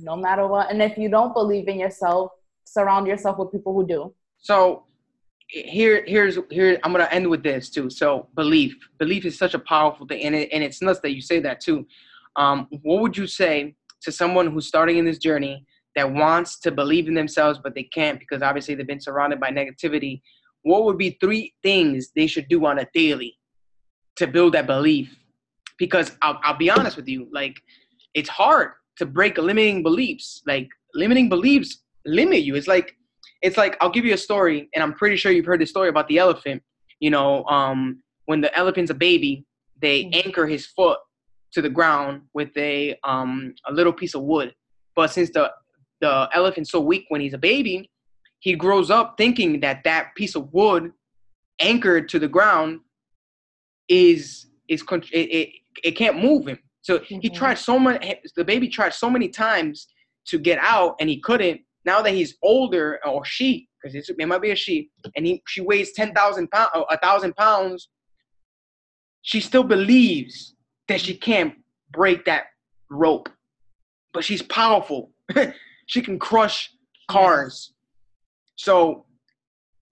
no 0.00 0.16
matter 0.16 0.46
what. 0.46 0.70
And 0.70 0.82
if 0.82 0.96
you 0.96 1.08
don't 1.08 1.34
believe 1.34 1.68
in 1.68 1.78
yourself, 1.78 2.32
surround 2.64 3.06
yourself 3.06 3.38
with 3.38 3.52
people 3.52 3.74
who 3.74 3.86
do. 3.86 4.14
So 4.38 4.84
here 5.48 6.04
here's 6.06 6.38
here 6.50 6.78
I'm 6.82 6.92
gonna 6.92 7.08
end 7.10 7.28
with 7.28 7.42
this 7.42 7.68
too. 7.68 7.90
So 7.90 8.28
belief, 8.34 8.74
belief 8.98 9.24
is 9.24 9.36
such 9.36 9.54
a 9.54 9.58
powerful 9.58 10.06
thing, 10.06 10.22
and 10.22 10.34
it, 10.34 10.48
and 10.52 10.62
it's 10.62 10.80
nuts 10.80 11.00
that 11.00 11.12
you 11.14 11.20
say 11.20 11.40
that 11.40 11.60
too. 11.60 11.86
Um, 12.36 12.66
what 12.82 13.02
would 13.02 13.16
you 13.16 13.26
say 13.26 13.74
to 14.02 14.12
someone 14.12 14.48
who's 14.48 14.66
starting 14.66 14.98
in 14.98 15.04
this 15.04 15.18
journey 15.18 15.64
that 15.94 16.10
wants 16.10 16.58
to 16.60 16.70
believe 16.70 17.08
in 17.08 17.14
themselves 17.14 17.58
but 17.62 17.74
they 17.74 17.82
can't 17.82 18.18
because 18.18 18.42
obviously 18.42 18.74
they've 18.74 18.86
been 18.86 19.00
surrounded 19.00 19.40
by 19.40 19.50
negativity? 19.50 20.20
What 20.62 20.84
would 20.84 20.98
be 20.98 21.18
three 21.20 21.54
things 21.62 22.10
they 22.14 22.26
should 22.26 22.48
do 22.48 22.64
on 22.66 22.78
a 22.78 22.86
daily 22.94 23.36
to 24.16 24.26
build 24.26 24.54
that 24.54 24.66
belief? 24.66 25.14
Because 25.78 26.12
I'll, 26.22 26.38
I'll 26.44 26.56
be 26.56 26.70
honest 26.70 26.96
with 26.96 27.08
you, 27.08 27.28
like 27.32 27.60
it's 28.14 28.28
hard 28.28 28.72
to 28.98 29.06
break 29.06 29.38
limiting 29.38 29.82
beliefs. 29.82 30.42
Like 30.46 30.68
limiting 30.94 31.28
beliefs 31.28 31.82
limit 32.04 32.42
you. 32.42 32.54
It's 32.54 32.68
like 32.68 32.96
it's 33.40 33.56
like 33.56 33.76
I'll 33.80 33.90
give 33.90 34.04
you 34.04 34.14
a 34.14 34.18
story, 34.18 34.68
and 34.74 34.82
I'm 34.82 34.94
pretty 34.94 35.16
sure 35.16 35.32
you've 35.32 35.46
heard 35.46 35.60
the 35.60 35.66
story 35.66 35.88
about 35.88 36.08
the 36.08 36.18
elephant. 36.18 36.62
You 37.00 37.10
know, 37.10 37.44
um, 37.46 38.02
when 38.26 38.40
the 38.40 38.56
elephant's 38.56 38.90
a 38.90 38.94
baby, 38.94 39.44
they 39.80 40.04
mm-hmm. 40.04 40.26
anchor 40.26 40.46
his 40.46 40.66
foot 40.66 40.98
to 41.52 41.62
the 41.62 41.70
ground 41.70 42.22
with 42.34 42.56
a 42.56 42.96
um, 43.04 43.54
a 43.66 43.72
little 43.72 43.92
piece 43.92 44.14
of 44.14 44.22
wood. 44.22 44.54
But 44.94 45.10
since 45.10 45.30
the 45.30 45.50
the 46.00 46.28
elephant's 46.32 46.70
so 46.70 46.80
weak 46.80 47.04
when 47.08 47.20
he's 47.20 47.34
a 47.34 47.38
baby, 47.38 47.90
he 48.40 48.54
grows 48.54 48.90
up 48.90 49.14
thinking 49.16 49.60
that 49.60 49.84
that 49.84 50.14
piece 50.16 50.34
of 50.34 50.52
wood 50.52 50.92
anchored 51.60 52.08
to 52.10 52.18
the 52.18 52.28
ground 52.28 52.80
is 53.88 54.46
is 54.68 54.82
it, 54.90 55.08
it, 55.12 55.48
it 55.84 55.92
can't 55.92 56.20
move 56.20 56.46
him. 56.46 56.58
So 56.82 56.98
mm-hmm. 56.98 57.20
he 57.20 57.30
tried 57.30 57.58
so 57.58 57.78
many. 57.78 58.20
The 58.36 58.44
baby 58.44 58.68
tried 58.68 58.94
so 58.94 59.08
many 59.08 59.28
times 59.28 59.86
to 60.26 60.38
get 60.38 60.58
out, 60.60 60.96
and 61.00 61.08
he 61.08 61.20
couldn't 61.20 61.60
now 61.84 62.00
that 62.02 62.14
he's 62.14 62.36
older, 62.42 63.00
or 63.04 63.24
she, 63.24 63.68
because 63.82 64.08
it 64.08 64.28
might 64.28 64.42
be 64.42 64.50
a 64.50 64.56
she, 64.56 64.90
and 65.16 65.26
he 65.26 65.42
she 65.48 65.60
weighs 65.60 65.92
ten 65.92 66.14
thousand 66.14 66.50
pounds, 66.50 66.70
a 66.74 66.98
thousand 66.98 67.34
pounds, 67.36 67.88
she 69.22 69.40
still 69.40 69.64
believes 69.64 70.54
that 70.92 71.00
she 71.00 71.14
can't 71.14 71.54
break 71.90 72.24
that 72.26 72.44
rope, 72.90 73.28
but 74.12 74.24
she's 74.24 74.42
powerful. 74.42 75.10
she 75.86 76.02
can 76.02 76.18
crush 76.18 76.70
cars. 77.08 77.72
So, 78.56 79.04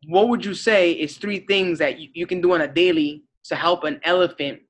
what 0.07 0.29
would 0.29 0.45
you 0.45 0.55
say 0.55 0.93
is 0.93 1.19
three 1.19 1.41
things 1.41 1.79
that 1.79 1.99
you, 1.99 2.09
you 2.15 2.27
can 2.27 2.41
do 2.41 2.53
on 2.53 2.63
a 2.63 2.69
daily 2.69 3.25
to 3.45 3.57
help 3.57 3.85
an 3.85 4.01
elephant 4.05 4.61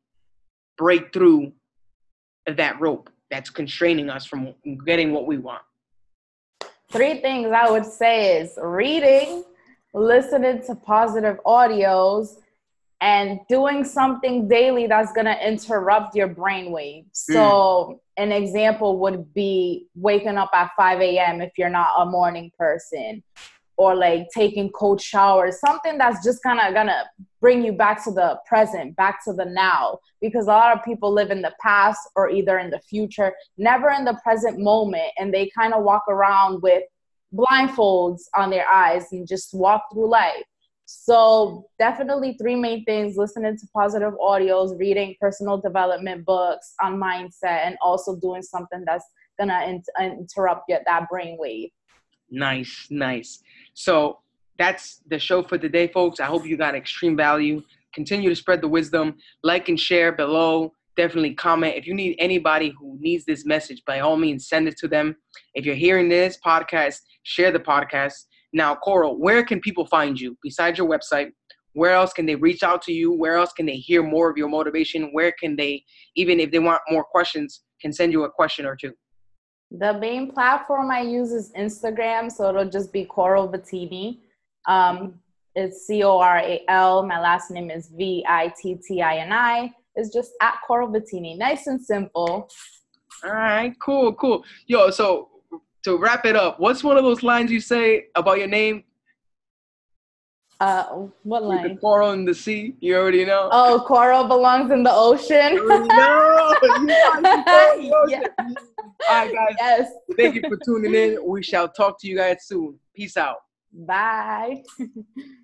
break 0.76 1.12
through 1.12 1.52
that 2.46 2.80
rope 2.80 3.10
that's 3.30 3.50
constraining 3.50 4.10
us 4.10 4.26
from 4.26 4.54
getting 4.84 5.12
what 5.12 5.26
we 5.26 5.38
want? 5.38 5.62
three 6.90 7.20
things 7.20 7.50
I 7.52 7.70
would 7.70 7.86
say 7.86 8.40
is 8.40 8.58
reading, 8.60 9.44
listening 9.94 10.62
to 10.66 10.74
positive 10.74 11.38
audios, 11.46 12.38
and 13.00 13.40
doing 13.48 13.84
something 13.84 14.46
daily 14.46 14.86
that's 14.86 15.12
going 15.12 15.26
to 15.26 15.46
interrupt 15.46 16.14
your 16.14 16.28
brainwave. 16.28 17.06
So, 17.12 17.98
mm. 18.18 18.22
an 18.22 18.32
example 18.32 18.98
would 18.98 19.32
be 19.32 19.86
waking 19.94 20.36
up 20.36 20.50
at 20.52 20.70
5 20.76 21.00
a.m. 21.00 21.40
if 21.40 21.52
you're 21.56 21.70
not 21.70 21.90
a 21.98 22.06
morning 22.06 22.50
person, 22.58 23.22
or 23.80 23.94
like 23.94 24.28
taking 24.34 24.68
cold 24.72 25.00
showers, 25.00 25.58
something 25.58 25.96
that's 25.96 26.22
just 26.22 26.42
kind 26.42 26.60
of 26.60 26.74
gonna 26.74 27.08
bring 27.40 27.64
you 27.64 27.72
back 27.72 28.04
to 28.04 28.10
the 28.10 28.38
present, 28.46 28.94
back 28.96 29.24
to 29.24 29.32
the 29.32 29.46
now. 29.46 29.98
Because 30.20 30.44
a 30.44 30.50
lot 30.50 30.76
of 30.76 30.84
people 30.84 31.10
live 31.10 31.30
in 31.30 31.40
the 31.40 31.54
past 31.62 32.00
or 32.14 32.28
either 32.28 32.58
in 32.58 32.68
the 32.68 32.80
future, 32.80 33.32
never 33.56 33.88
in 33.90 34.04
the 34.04 34.20
present 34.22 34.58
moment, 34.58 35.10
and 35.18 35.32
they 35.32 35.50
kind 35.56 35.72
of 35.72 35.82
walk 35.82 36.02
around 36.08 36.60
with 36.60 36.82
blindfolds 37.34 38.24
on 38.36 38.50
their 38.50 38.68
eyes 38.68 39.06
and 39.12 39.26
just 39.26 39.54
walk 39.54 39.84
through 39.90 40.10
life. 40.10 40.44
So, 40.92 41.68
definitely 41.78 42.36
three 42.36 42.56
main 42.56 42.84
things 42.84 43.16
listening 43.16 43.56
to 43.56 43.66
positive 43.72 44.12
audios, 44.14 44.76
reading 44.76 45.14
personal 45.20 45.56
development 45.56 46.26
books 46.26 46.74
on 46.82 46.98
mindset, 46.98 47.64
and 47.64 47.76
also 47.80 48.16
doing 48.16 48.42
something 48.42 48.82
that's 48.84 49.04
gonna 49.38 49.62
in- 49.68 49.84
interrupt 50.00 50.64
your, 50.68 50.80
that 50.86 51.06
brainwave. 51.08 51.70
Nice, 52.28 52.88
nice. 52.90 53.40
So 53.72 54.18
that's 54.58 55.00
the 55.06 55.20
show 55.20 55.44
for 55.44 55.58
today, 55.58 55.86
folks. 55.86 56.18
I 56.18 56.26
hope 56.26 56.44
you 56.44 56.56
got 56.56 56.74
extreme 56.74 57.16
value. 57.16 57.62
Continue 57.94 58.28
to 58.28 58.34
spread 58.34 58.60
the 58.60 58.66
wisdom. 58.66 59.14
Like 59.44 59.68
and 59.68 59.78
share 59.78 60.10
below. 60.10 60.72
Definitely 60.96 61.34
comment. 61.34 61.76
If 61.76 61.86
you 61.86 61.94
need 61.94 62.16
anybody 62.18 62.74
who 62.76 62.98
needs 63.00 63.24
this 63.24 63.46
message, 63.46 63.80
by 63.86 64.00
all 64.00 64.16
means, 64.16 64.48
send 64.48 64.66
it 64.66 64.76
to 64.78 64.88
them. 64.88 65.14
If 65.54 65.64
you're 65.64 65.76
hearing 65.76 66.08
this 66.08 66.36
podcast, 66.44 66.98
share 67.22 67.52
the 67.52 67.60
podcast. 67.60 68.24
Now, 68.52 68.74
Coral, 68.74 69.18
where 69.18 69.44
can 69.44 69.60
people 69.60 69.86
find 69.86 70.20
you 70.20 70.36
besides 70.42 70.78
your 70.78 70.88
website? 70.88 71.30
Where 71.72 71.92
else 71.92 72.12
can 72.12 72.26
they 72.26 72.34
reach 72.34 72.62
out 72.62 72.82
to 72.82 72.92
you? 72.92 73.12
Where 73.12 73.36
else 73.36 73.52
can 73.52 73.66
they 73.66 73.76
hear 73.76 74.02
more 74.02 74.28
of 74.28 74.36
your 74.36 74.48
motivation? 74.48 75.10
Where 75.12 75.32
can 75.32 75.54
they, 75.54 75.84
even 76.16 76.40
if 76.40 76.50
they 76.50 76.58
want 76.58 76.82
more 76.90 77.04
questions, 77.04 77.62
can 77.80 77.92
send 77.92 78.12
you 78.12 78.24
a 78.24 78.30
question 78.30 78.66
or 78.66 78.74
two? 78.74 78.92
The 79.70 79.96
main 79.98 80.32
platform 80.32 80.90
I 80.90 81.02
use 81.02 81.30
is 81.30 81.52
Instagram, 81.56 82.32
so 82.32 82.48
it'll 82.48 82.68
just 82.68 82.92
be 82.92 83.04
Coral 83.04 83.48
Vittini. 83.48 84.18
Um, 84.66 85.20
it's 85.54 85.86
C 85.86 86.02
O 86.02 86.18
R 86.18 86.38
A 86.38 86.64
L. 86.68 87.06
My 87.06 87.20
last 87.20 87.52
name 87.52 87.70
is 87.70 87.88
V 87.96 88.24
I 88.28 88.52
T 88.60 88.76
T 88.86 89.00
I 89.00 89.18
N 89.18 89.32
I. 89.32 89.72
It's 89.94 90.12
just 90.12 90.32
at 90.42 90.56
Coral 90.66 90.88
Vittini. 90.88 91.38
Nice 91.38 91.68
and 91.68 91.80
simple. 91.80 92.48
All 93.24 93.30
right, 93.30 93.72
cool, 93.80 94.12
cool. 94.14 94.44
Yo, 94.66 94.90
so 94.90 95.28
to 95.84 95.96
wrap 95.96 96.24
it 96.26 96.36
up, 96.36 96.60
what's 96.60 96.84
one 96.84 96.96
of 96.96 97.04
those 97.04 97.22
lines 97.22 97.50
you 97.50 97.60
say 97.60 98.06
about 98.14 98.38
your 98.38 98.48
name? 98.48 98.84
Uh, 100.60 101.06
what 101.22 101.42
line? 101.42 101.62
With 101.62 101.72
the 101.72 101.78
coral 101.78 102.12
in 102.12 102.26
the 102.26 102.34
sea. 102.34 102.74
You 102.80 102.96
already 102.96 103.24
know. 103.24 103.48
Oh, 103.50 103.82
coral 103.86 104.24
belongs 104.24 104.70
in 104.70 104.82
the 104.82 104.92
ocean. 104.92 105.56
no, 105.66 105.86
yeah. 108.08 108.20
All 108.38 109.24
right, 109.24 109.32
guys. 109.32 109.56
Yes. 109.58 109.92
Thank 110.18 110.34
you 110.34 110.42
for 110.46 110.58
tuning 110.62 110.94
in. 110.94 111.18
We 111.24 111.42
shall 111.42 111.66
talk 111.66 111.98
to 112.00 112.06
you 112.08 112.18
guys 112.18 112.44
soon. 112.44 112.78
Peace 112.94 113.16
out. 113.16 113.36
Bye. 113.72 114.62